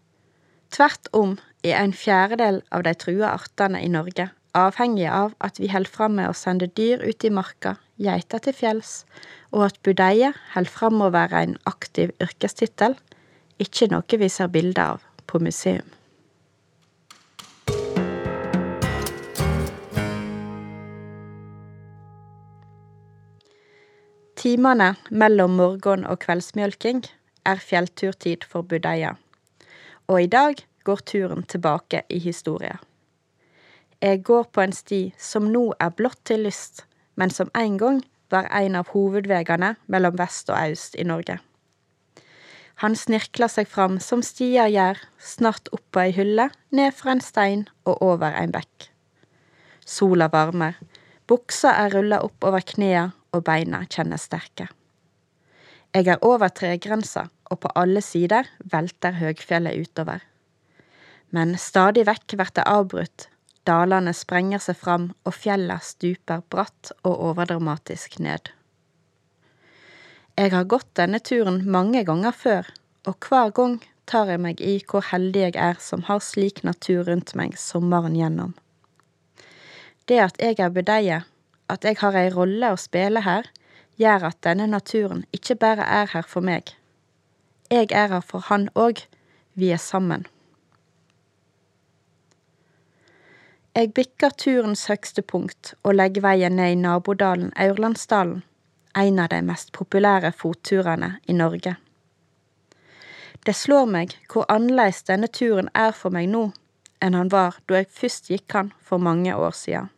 Tvert 0.75 1.11
om 1.13 1.37
er 1.65 1.81
en 1.81 1.95
fjerdedel 1.97 2.63
av 2.71 2.85
de 2.87 2.95
trua 2.99 3.35
artene 3.35 3.83
i 3.83 3.91
Norge 3.91 4.31
avhengig 4.55 5.09
av 5.11 5.35
at 5.45 5.59
vi 5.61 5.69
holder 5.73 5.91
fram 5.91 6.17
med 6.19 6.31
å 6.31 6.37
sende 6.39 6.71
dyr 6.79 7.03
ut 7.03 7.27
i 7.27 7.33
marka, 7.35 7.77
geiter 7.99 8.43
til 8.43 8.57
fjells, 8.57 9.03
og 9.51 9.67
at 9.69 9.83
budeie 9.87 10.33
holder 10.55 10.77
fram 10.77 11.03
å 11.03 11.11
være 11.15 11.43
en 11.43 11.59
aktiv 11.71 12.15
yrkestittel, 12.23 12.97
ikke 13.59 13.91
noe 13.91 14.21
vi 14.21 14.31
ser 14.31 14.51
bilder 14.55 14.97
av 14.97 15.05
på 15.31 15.43
museum. 15.43 15.87
Timene 24.45 24.95
mellom 25.09 25.55
morgen- 25.57 26.05
og 26.05 26.19
kveldsmjølking 26.21 26.99
er 27.49 27.57
fjellturtid 27.57 28.43
for 28.45 28.61
budeia, 28.61 29.15
og 30.07 30.21
i 30.23 30.27
dag 30.27 30.61
går 30.85 31.01
turen 31.09 31.47
tilbake 31.49 32.03
i 32.11 32.19
historia. 32.19 32.77
Jeg 34.03 34.21
går 34.23 34.45
på 34.53 34.61
en 34.61 34.77
sti 34.77 35.15
som 35.17 35.49
nå 35.49 35.63
er 35.81 35.97
blått 35.97 36.21
til 36.29 36.45
lyst, 36.45 36.85
men 37.17 37.31
som 37.31 37.49
en 37.57 37.79
gang 37.79 38.03
var 38.31 38.51
en 38.53 38.77
av 38.77 38.93
hovedveiene 38.93 39.77
mellom 39.87 40.21
vest 40.21 40.53
og 40.53 40.61
øst 40.61 41.01
i 41.01 41.09
Norge. 41.09 41.39
Han 42.85 42.97
snirkler 42.97 43.49
seg 43.49 43.67
fram 43.67 43.97
som 43.99 44.21
stier 44.21 44.69
gjør, 44.69 45.01
snart 45.19 45.73
opp 45.73 45.89
på 45.91 46.05
ei 46.05 46.13
hylle, 46.13 46.51
ned 46.71 46.93
fra 46.93 47.17
en 47.17 47.25
stein 47.25 47.69
og 47.87 47.97
over 48.03 48.37
en 48.37 48.53
bekk. 48.53 48.91
Sola 49.87 50.29
varmer, 50.29 50.77
buksa 51.27 51.79
er 51.87 51.97
rulla 51.97 52.21
opp 52.21 52.45
over 52.45 52.61
knea 52.61 53.13
og 53.35 53.45
beina 53.47 53.83
kjennes 53.91 54.29
sterke. 54.31 54.69
Jeg 55.95 56.07
er 56.11 56.23
over 56.27 56.49
tregrensa, 56.51 57.29
og 57.51 57.61
på 57.63 57.71
alle 57.79 58.01
sider 58.03 58.49
velter 58.73 59.19
høgfjellet 59.19 59.83
utover 59.83 60.23
men 61.35 61.57
stadig 61.59 62.05
vekk 62.07 62.37
blir 62.39 62.51
det 62.55 62.65
avbrutt, 62.71 63.27
dalene 63.67 64.13
sprenger 64.15 64.63
seg 64.63 64.79
fram 64.79 65.09
og 65.27 65.35
fjellet 65.35 65.83
stuper 65.83 66.45
bratt 66.53 66.93
og 67.03 67.15
overdramatisk 67.31 68.21
ned. 68.23 68.53
Jeg 70.39 70.53
har 70.55 70.71
gått 70.71 70.93
denne 70.99 71.19
turen 71.23 71.63
mange 71.77 72.05
ganger 72.07 72.35
før, 72.35 72.71
og 73.07 73.27
hver 73.27 73.51
gang 73.57 73.77
tar 74.11 74.31
jeg 74.31 74.43
meg 74.47 74.63
i 74.63 74.77
hvor 74.91 75.07
heldig 75.11 75.47
jeg 75.47 75.57
er 75.59 75.79
som 75.83 76.05
har 76.07 76.23
slik 76.23 76.63
natur 76.67 77.07
rundt 77.09 77.35
meg 77.39 77.59
sommeren 77.59 78.15
gjennom. 78.19 78.55
Det 80.07 80.21
at 80.21 80.39
jeg 80.43 80.61
er 80.61 80.75
budeie, 80.75 81.23
at 81.69 81.85
jeg 81.85 81.99
har 82.01 82.17
ei 82.19 82.31
rolle 82.33 82.73
å 82.73 82.81
spille 82.81 83.23
her, 83.25 83.49
gjør 84.01 84.29
at 84.31 84.41
denne 84.47 84.67
naturen 84.71 85.25
ikke 85.33 85.57
bare 85.61 85.87
er 85.87 86.11
her 86.13 86.27
for 86.29 86.45
meg. 86.45 86.75
Jeg 87.71 87.91
er 87.93 88.11
her 88.13 88.25
for 88.25 88.45
han 88.51 88.69
òg, 88.75 89.05
vi 89.55 89.71
er 89.73 89.81
sammen. 89.81 90.27
Jeg 93.75 93.91
bikker 93.95 94.31
turens 94.39 94.87
høgste 94.87 95.23
punkt 95.23 95.73
og 95.83 95.97
legger 95.97 96.23
veien 96.23 96.55
ned 96.59 96.77
i 96.77 96.79
nabodalen 96.79 97.51
Aurlandsdalen, 97.59 98.45
en 98.95 99.19
av 99.19 99.33
de 99.33 99.41
mest 99.43 99.73
populære 99.75 100.31
fotturene 100.33 101.17
i 101.27 101.35
Norge. 101.35 101.75
Det 103.47 103.55
slår 103.57 103.91
meg 103.91 104.15
hvor 104.31 104.47
annerledes 104.49 105.03
denne 105.09 105.27
turen 105.27 105.73
er 105.75 105.91
for 105.93 106.15
meg 106.15 106.31
nå 106.31 106.45
enn 107.05 107.19
han 107.19 107.33
var 107.33 107.59
da 107.69 107.83
jeg 107.83 107.91
først 107.93 108.31
gikk 108.33 108.55
han 108.57 108.71
for 108.81 109.03
mange 109.03 109.35
år 109.35 109.53
siden. 109.59 109.91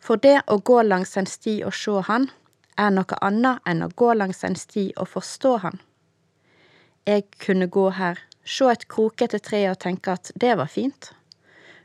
For 0.00 0.16
det 0.16 0.40
å 0.48 0.58
gå 0.58 0.80
langs 0.82 1.16
en 1.20 1.28
sti 1.28 1.60
og 1.68 1.76
se 1.76 2.00
han, 2.08 2.30
er 2.80 2.90
noe 2.94 3.20
annet 3.20 3.60
enn 3.68 3.84
å 3.84 3.92
gå 3.92 4.14
langs 4.16 4.44
en 4.44 4.56
sti 4.56 4.90
og 4.96 5.12
forstå 5.12 5.56
han. 5.64 5.80
Jeg 7.06 7.26
kunne 7.42 7.68
gå 7.68 7.90
her, 7.96 8.18
se 8.44 8.68
et 8.72 8.88
krokete 8.88 9.40
tre 9.44 9.66
og 9.70 9.80
tenke 9.82 10.16
at 10.16 10.32
det 10.34 10.56
var 10.56 10.70
fint 10.72 11.12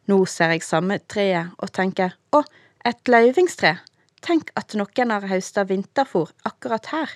nå 0.10 0.18
ser 0.30 0.54
jeg 0.54 0.66
samme 0.66 1.00
treet 1.10 1.54
og 1.58 1.72
tenker 1.74 2.16
å, 2.36 2.44
et 2.86 3.10
løyvingstre, 3.10 3.74
tenk 4.22 4.52
at 4.60 4.76
noen 4.78 5.14
har 5.14 5.26
høsta 5.30 5.66
vinterfôr 5.66 6.32
akkurat 6.46 6.92
her. 6.94 7.14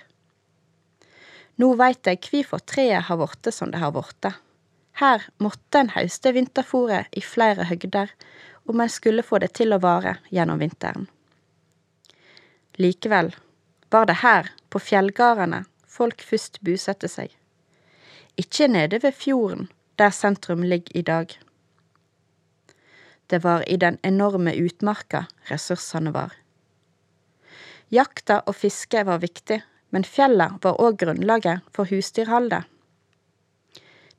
Nå 1.62 1.74
veit 1.78 2.08
jeg 2.08 2.22
hvorfor 2.26 2.64
treet 2.66 3.06
har 3.10 3.20
blitt 3.20 3.52
som 3.54 3.74
det 3.74 3.82
har 3.84 3.94
blitt. 3.94 4.32
Her 5.00 5.28
måtte 5.44 5.84
en 5.84 5.94
hauste 5.94 6.34
vinterfôret 6.36 7.14
i 7.16 7.22
flere 7.24 7.68
høgder 7.70 8.10
om 8.70 8.84
jeg 8.84 8.94
skulle 8.94 9.26
få 9.26 9.40
det 9.42 9.52
til 9.58 9.74
å 9.74 9.82
vare 9.82 10.20
gjennom 10.30 10.62
vinteren. 10.62 11.08
Likevel 12.78 13.34
var 13.90 14.06
det 14.06 14.20
her, 14.22 14.52
på 14.70 14.80
fjellgardene, 14.80 15.64
folk 15.90 16.22
først 16.22 16.62
busette 16.62 17.10
seg. 17.10 17.34
Ikke 18.38 18.70
nede 18.70 19.02
ved 19.04 19.18
fjorden, 19.18 19.68
der 19.98 20.14
sentrum 20.16 20.62
ligger 20.64 20.96
i 20.96 21.02
dag. 21.02 21.34
Det 23.30 23.44
var 23.44 23.66
i 23.70 23.78
den 23.78 23.98
enorme 24.04 24.54
utmarka 24.56 25.26
ressursene 25.50 26.14
var. 26.14 26.32
Jakta 27.90 28.44
og 28.46 28.56
fisket 28.56 29.08
var 29.10 29.22
viktig, 29.26 29.60
men 29.90 30.06
fjellet 30.06 30.62
var 30.64 30.78
òg 30.78 31.02
grunnlaget 31.02 31.66
for 31.74 31.90
husdyrholdet. 31.90 32.70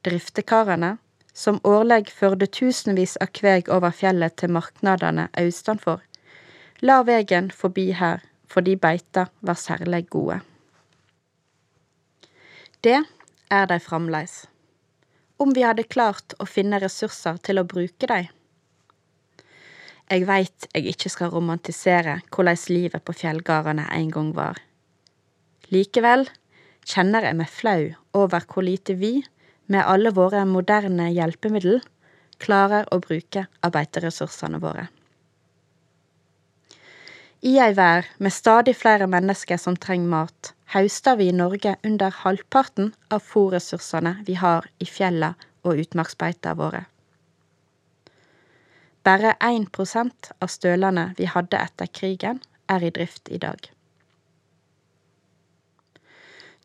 Driftekarene, 0.04 0.96
som 1.33 1.61
årlig 1.64 2.11
førte 2.12 2.47
tusenvis 2.47 3.16
av 3.21 3.33
kveg 3.37 3.71
over 3.73 3.95
fjellet 3.95 4.37
til 4.40 4.53
marknadene 4.55 5.29
austanfor, 5.38 6.01
la 6.81 7.01
vegen 7.07 7.51
forbi 7.55 7.90
her 7.97 8.25
fordi 8.51 8.75
beita 8.77 9.29
var 9.47 9.59
særlig 9.59 10.09
gode. 10.11 10.40
Det 12.83 12.99
er 13.51 13.66
de 13.71 13.79
framleis. 13.83 14.47
Om 15.38 15.55
vi 15.55 15.62
hadde 15.64 15.87
klart 15.87 16.35
å 16.40 16.47
finne 16.49 16.81
ressurser 16.83 17.38
til 17.45 17.61
å 17.61 17.66
bruke 17.69 18.09
dei. 18.11 18.25
Jeg 20.11 20.27
veit 20.27 20.66
jeg 20.75 20.90
ikke 20.90 21.12
skal 21.12 21.31
romantisere 21.31 22.16
hvordan 22.35 22.59
livet 22.73 23.05
på 23.07 23.14
fjellgardene 23.14 23.87
en 23.95 24.11
gang 24.11 24.33
var. 24.35 24.59
Likevel 25.71 26.27
kjenner 26.83 27.29
jeg 27.29 27.38
meg 27.38 27.53
flau 27.53 27.83
over 28.19 28.47
hvor 28.51 28.66
lite 28.66 28.97
vi, 28.99 29.21
med 29.70 29.87
alle 29.87 30.11
våre 30.11 30.42
moderne 30.50 31.11
hjelpemiddel, 31.14 31.78
klarer 32.42 32.88
å 32.90 32.98
bruke 33.02 33.46
av 33.62 33.74
beiteressursene 33.76 34.59
våre. 34.62 34.88
I 37.40 37.54
ei 37.62 37.72
vær 37.72 38.09
med 38.18 38.35
stadig 38.37 38.74
flere 38.76 39.06
mennesker 39.09 39.61
som 39.61 39.76
trenger 39.80 40.11
mat, 40.12 40.52
høster 40.74 41.16
vi 41.16 41.30
i 41.30 41.37
Norge 41.37 41.76
under 41.87 42.12
halvparten 42.22 42.90
av 43.09 43.22
fòrressursene 43.24 44.18
vi 44.26 44.37
har 44.42 44.66
i 44.78 44.88
fjella 44.88 45.35
og 45.64 45.80
utmarksbeita 45.85 46.52
våre. 46.59 46.85
Bare 49.06 49.37
1% 49.40 50.33
av 50.38 50.52
stølene 50.52 51.06
vi 51.16 51.30
hadde 51.30 51.62
etter 51.62 51.88
krigen, 51.88 52.42
er 52.68 52.85
i 52.85 52.90
drift 52.94 53.30
i 53.33 53.38
dag. 53.42 53.70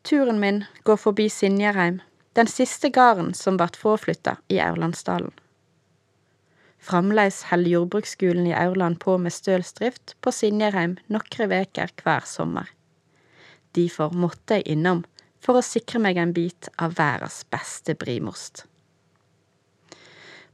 Turen 0.06 0.38
min 0.38 0.60
går 0.84 1.00
forbi 1.02 1.30
Sinjarheim, 1.32 2.02
den 2.36 2.46
siste 2.46 2.90
garden 2.92 3.34
som 3.34 3.56
vart 3.56 3.76
fråflytta 3.76 4.36
i 4.48 4.60
Aurlandsdalen. 4.60 5.32
Framleis 6.78 7.42
held 7.50 7.66
jordbruksskulen 7.66 8.46
i 8.46 8.54
Aurland 8.54 9.00
på 9.00 9.16
med 9.18 9.32
stølsdrift 9.32 10.14
på 10.20 10.32
Sinjarheim 10.32 10.98
nokre 11.10 11.48
veker 11.50 11.90
hver 12.02 12.26
sommer. 12.28 12.68
Difor 13.74 14.12
måtte 14.12 14.60
jeg 14.60 14.76
innom 14.76 15.00
for 15.40 15.58
å 15.58 15.64
sikre 15.64 16.02
meg 16.02 16.20
en 16.20 16.34
bit 16.36 16.68
av 16.76 16.98
verdens 17.00 17.40
beste 17.50 17.96
brimost. 17.98 18.66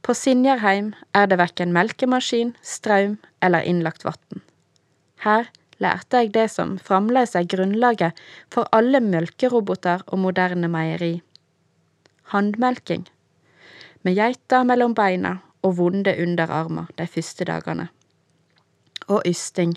På 0.02 0.14
Sinjarheim 0.18 0.94
er 1.18 1.28
det 1.30 1.38
verken 1.38 1.74
melkemaskin, 1.74 2.54
strøm 2.62 3.18
eller 3.42 3.66
innlagt 3.66 4.06
vann. 4.06 4.42
Her 5.26 5.50
lærte 5.82 6.22
jeg 6.22 6.32
det 6.34 6.48
som 6.54 6.78
fremdeles 6.78 7.36
er 7.38 7.50
grunnlaget 7.50 8.18
for 8.50 8.70
alle 8.74 9.02
melkeroboter 9.02 10.06
og 10.06 10.24
moderne 10.24 10.70
meieri. 10.70 11.12
Handmelking. 12.32 13.10
Med 14.02 14.16
geita 14.16 14.62
mellom 14.64 14.94
beina 14.96 15.34
og 15.60 15.74
vonde 15.76 16.14
underarmer 16.16 16.88
de 16.96 17.04
første 17.06 17.44
dagene. 17.44 17.90
Og 19.12 19.20
ysting, 19.28 19.74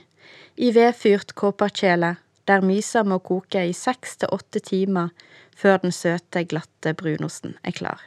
i 0.56 0.70
vedfyrt 0.72 1.34
kåperkjele, 1.36 2.14
der 2.48 2.64
mysa 2.64 3.04
må 3.04 3.18
koke 3.20 3.66
i 3.68 3.74
seks 3.76 4.16
til 4.22 4.32
åtte 4.32 4.62
timer 4.64 5.12
før 5.52 5.82
den 5.84 5.92
søte, 5.92 6.46
glatte 6.48 6.96
brunosten 6.96 7.58
er 7.64 7.76
klar. 7.76 8.00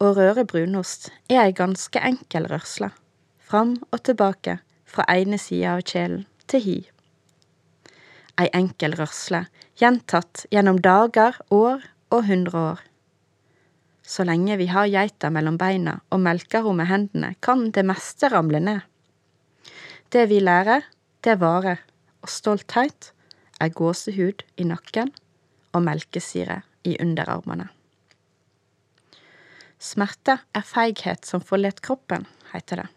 Å 0.00 0.14
røre 0.16 0.46
brunost 0.48 1.10
er 1.28 1.42
ei 1.44 1.52
ganske 1.52 2.00
enkel 2.00 2.48
rørsle, 2.48 2.88
fram 3.36 3.76
og 3.90 4.00
tilbake 4.08 4.62
fra 4.88 5.04
ene 5.12 5.36
sida 5.36 5.76
av 5.76 5.84
kjelen 5.84 6.24
til 6.48 6.64
hi. 6.64 6.80
Ei 8.40 8.48
enkel 8.56 8.96
rørsle, 8.96 9.44
gjentatt 9.76 10.46
gjennom 10.48 10.80
dager, 10.80 11.36
år 11.52 11.84
og 12.10 12.26
hundre 12.26 12.58
år. 12.72 12.80
Så 14.02 14.24
lenge 14.26 14.56
vi 14.58 14.66
har 14.72 14.90
geita 14.90 15.30
mellom 15.30 15.58
beina 15.60 16.00
og 16.10 16.22
melker 16.24 16.64
henne 16.64 16.82
med 16.82 16.90
hendene, 16.90 17.34
kan 17.40 17.68
det 17.70 17.86
meste 17.86 18.30
ramle 18.32 18.60
ned. 18.60 18.80
Det 20.10 20.26
vi 20.28 20.40
lærer, 20.42 20.82
det 21.22 21.38
varer, 21.38 21.78
og 22.22 22.28
stolthet 22.28 23.12
er 23.60 23.70
gåsehud 23.76 24.42
i 24.58 24.66
nakken 24.66 25.12
og 25.72 25.84
melkesyre 25.86 26.62
i 26.84 26.96
underarmene. 27.00 27.68
Smerte 29.80 30.40
er 30.52 30.66
feighet 30.66 31.24
som 31.24 31.40
forlet 31.40 31.80
kroppen, 31.80 32.26
heter 32.52 32.82
det. 32.82 32.88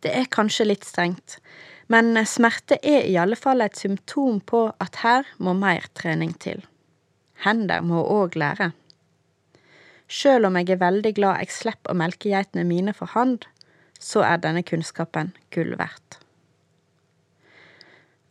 Det 0.00 0.14
er 0.14 0.30
kanskje 0.30 0.68
litt 0.68 0.86
strengt, 0.86 1.40
men 1.90 2.14
smerte 2.28 2.78
er 2.78 3.08
i 3.08 3.18
alle 3.18 3.36
fall 3.36 3.64
et 3.64 3.76
symptom 3.76 4.38
på 4.40 4.68
at 4.80 5.02
her 5.02 5.26
må 5.42 5.56
mer 5.58 5.88
trening 5.98 6.36
til. 6.38 6.62
Hender 7.44 7.84
må 7.86 8.02
òg 8.02 8.36
lære. 8.38 8.72
Sjøl 10.08 10.48
om 10.48 10.56
jeg 10.56 10.72
er 10.72 10.80
veldig 10.80 11.12
glad 11.18 11.42
jeg 11.42 11.52
slipper 11.52 11.92
å 11.92 11.98
melke 12.00 12.32
geitene 12.32 12.64
mine 12.64 12.94
for 12.96 13.12
hand, 13.12 13.44
så 14.00 14.24
er 14.24 14.40
denne 14.40 14.64
kunnskapen 14.64 15.34
gull 15.54 15.74
verdt. 15.78 16.18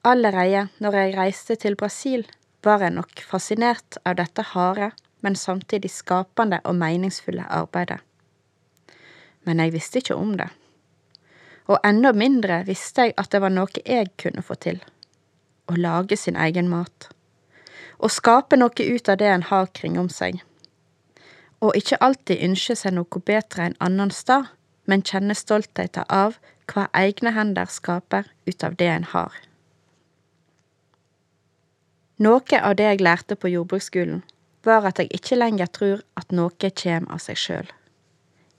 Allerede 0.08 0.68
når 0.80 0.96
jeg 0.98 1.16
reiste 1.18 1.56
til 1.60 1.76
Brasil, 1.76 2.26
var 2.64 2.82
jeg 2.82 2.96
nok 2.96 3.22
fascinert 3.24 4.00
av 4.06 4.18
dette 4.20 4.44
harde, 4.54 4.92
men 5.22 5.36
samtidig 5.36 5.92
skapende 5.92 6.60
og 6.64 6.78
meningsfulle 6.80 7.46
arbeidet. 7.52 8.00
Men 9.44 9.60
jeg 9.64 9.74
visste 9.76 10.02
ikke 10.02 10.16
om 10.16 10.34
det. 10.40 10.50
Og 11.68 11.80
enda 11.84 12.14
mindre 12.16 12.62
visste 12.68 13.08
jeg 13.08 13.16
at 13.20 13.32
det 13.32 13.42
var 13.44 13.54
noe 13.54 13.84
jeg 13.84 14.12
kunne 14.20 14.44
få 14.44 14.56
til. 14.60 14.80
Å 15.68 15.76
lage 15.76 16.18
sin 16.20 16.40
egen 16.40 16.70
mat. 16.72 17.10
Å 17.98 18.10
skape 18.10 18.60
noe 18.60 18.90
ut 18.96 19.10
av 19.10 19.18
det 19.18 19.32
en 19.32 19.48
har 19.50 19.72
kringom 19.74 20.10
seg 20.14 20.44
og 21.60 21.78
ikke 21.78 21.98
alltid 22.02 22.44
ønske 22.46 22.76
seg 22.78 22.94
noe 22.98 23.24
bedre 23.26 23.68
enn 23.68 23.78
annen 23.84 24.12
stad, 24.14 24.52
men 24.86 25.04
kjenne 25.04 25.36
stoltheten 25.36 26.06
av 26.14 26.38
hva 26.72 26.88
egne 26.96 27.34
hender 27.36 27.70
skaper 27.72 28.30
ut 28.48 28.64
av 28.64 28.78
det 28.80 28.90
en 28.92 29.08
har. 29.14 29.34
Noe 32.24 32.62
av 32.62 32.76
det 32.78 32.88
jeg 32.88 33.04
lærte 33.06 33.36
på 33.36 33.52
jordbruksskolen, 33.52 34.24
var 34.66 34.86
at 34.90 35.00
jeg 35.00 35.12
ikke 35.14 35.38
lenger 35.38 35.70
tror 35.72 36.02
at 36.20 36.32
noe 36.32 36.72
kommer 36.82 37.14
av 37.14 37.22
seg 37.24 37.38
sjøl. 37.38 37.68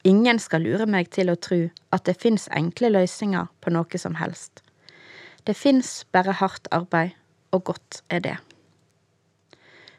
Ingen 0.06 0.38
skal 0.38 0.62
lure 0.62 0.86
meg 0.86 1.10
til 1.10 1.30
å 1.30 1.36
tro 1.36 1.68
at 1.92 2.04
det 2.06 2.16
fins 2.22 2.46
enkle 2.54 2.92
løsninger 2.94 3.48
på 3.60 3.74
noe 3.74 3.98
som 3.98 4.14
helst. 4.14 4.62
Det 5.44 5.56
fins 5.56 6.06
bare 6.12 6.38
hardt 6.38 6.68
arbeid, 6.70 7.16
og 7.52 7.64
godt 7.64 8.02
er 8.08 8.20
det. 8.20 8.36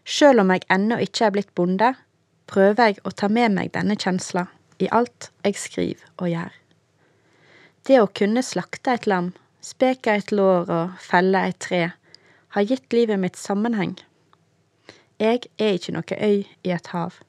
Sjøl 0.09 0.41
om 0.41 0.49
jeg 0.49 0.65
ennå 0.73 0.97
ikke 1.05 1.27
er 1.27 1.33
blitt 1.35 1.51
bonde, 1.53 1.91
prøver 2.49 2.89
jeg 2.89 3.03
å 3.05 3.11
ta 3.13 3.27
med 3.29 3.53
meg 3.53 3.69
denne 3.75 3.93
kjensla 3.93 4.47
i 4.81 4.87
alt 4.95 5.29
jeg 5.45 5.59
skriver 5.61 6.07
og 6.17 6.31
gjør. 6.31 6.55
Det 7.85 7.99
å 8.01 8.09
kunne 8.17 8.41
slakte 8.45 8.95
et 8.97 9.05
lam, 9.09 9.31
speke 9.61 10.15
et 10.17 10.33
lår 10.33 10.71
og 10.73 10.97
felle 11.03 11.43
et 11.51 11.59
tre, 11.61 11.83
har 12.57 12.65
gitt 12.65 12.89
livet 12.95 13.21
mitt 13.21 13.37
sammenheng. 13.37 13.93
Jeg 15.21 15.45
er 15.61 15.77
ikke 15.77 15.93
noe 15.93 16.17
øy 16.17 16.41
i 16.65 16.73
et 16.73 16.89
hav. 16.95 17.21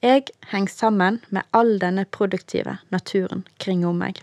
Jeg 0.00 0.30
henger 0.48 0.72
sammen 0.72 1.20
med 1.28 1.44
all 1.52 1.76
denne 1.82 2.06
produktive 2.06 2.78
naturen 2.94 3.44
kring 3.58 3.84
om 3.84 3.98
meg. 4.00 4.22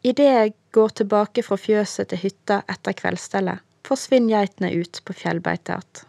Idet 0.00 0.32
jeg 0.32 0.54
går 0.72 0.94
tilbake 1.02 1.42
fra 1.44 1.58
fjøset 1.60 2.08
til 2.08 2.22
hytta 2.22 2.62
etter 2.72 2.96
kveldsstellet, 2.96 3.58
forsvinner 3.90 4.38
geitene 4.38 4.70
ut 4.78 5.02
på 5.04 5.16
fjellbeite 5.18 5.74
igjen. 5.74 6.06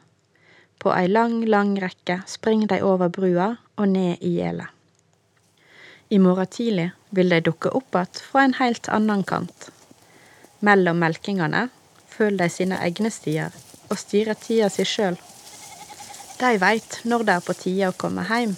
På 0.82 0.94
ei 0.98 1.10
lang, 1.10 1.44
lang 1.46 1.76
rekke 1.82 2.22
springer 2.30 2.72
de 2.72 2.80
over 2.82 3.12
brua 3.14 3.52
og 3.78 3.90
ned 3.90 4.22
i 4.26 4.38
gjelet. 4.40 4.70
I 6.10 6.18
morgen 6.20 6.50
tidlig 6.50 6.88
vil 7.16 7.30
de 7.30 7.38
dukke 7.46 7.70
opp 7.78 7.98
igjen 7.98 8.22
fra 8.30 8.46
en 8.46 8.58
helt 8.58 8.90
annen 8.90 9.22
kant. 9.24 9.70
Mellom 10.60 10.98
melkingene 11.02 11.68
følger 12.10 12.44
de 12.44 12.50
sine 12.54 12.80
egne 12.86 13.12
stier 13.14 13.54
og 13.90 14.00
styrer 14.00 14.38
tida 14.42 14.70
si 14.74 14.86
sjøl. 14.88 15.20
De 16.42 16.52
veit 16.62 17.00
når 17.06 17.24
det 17.28 17.38
er 17.38 17.46
på 17.46 17.56
tide 17.58 17.92
å 17.92 17.98
komme 18.04 18.26
heim, 18.30 18.58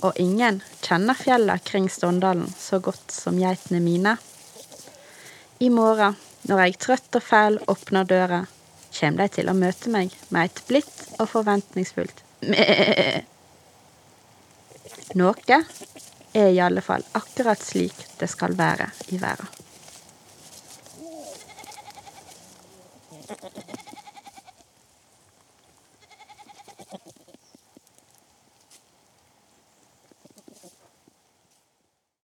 og 0.00 0.16
ingen 0.16 0.62
kjenner 0.80 1.18
fjella 1.18 1.58
kring 1.60 1.90
Ståndalen 1.92 2.48
så 2.56 2.80
godt 2.80 3.12
som 3.12 3.38
geitene 3.40 3.82
mine. 3.84 4.16
I 5.60 5.68
morgen, 5.68 6.16
når 6.48 6.62
jeg 6.64 6.78
trøtt 6.80 7.16
og 7.18 7.22
fæl 7.22 7.58
åpner 7.70 8.08
døra, 8.08 8.40
kjem 8.94 9.18
de 9.20 9.28
til 9.36 9.50
å 9.50 9.56
møte 9.56 9.92
meg 9.92 10.14
med 10.34 10.50
et 10.50 10.62
blidt 10.68 11.04
og 11.18 11.28
forventningsfullt 11.34 12.24
mæ. 12.48 12.64
Noe 15.20 15.58
er 16.34 16.52
i 16.54 16.60
alle 16.62 16.82
fall 16.86 17.04
akkurat 17.18 17.60
slik 17.62 18.06
det 18.20 18.30
skal 18.30 18.54
være 18.58 18.90
i 19.10 19.18
verden. 19.20 19.48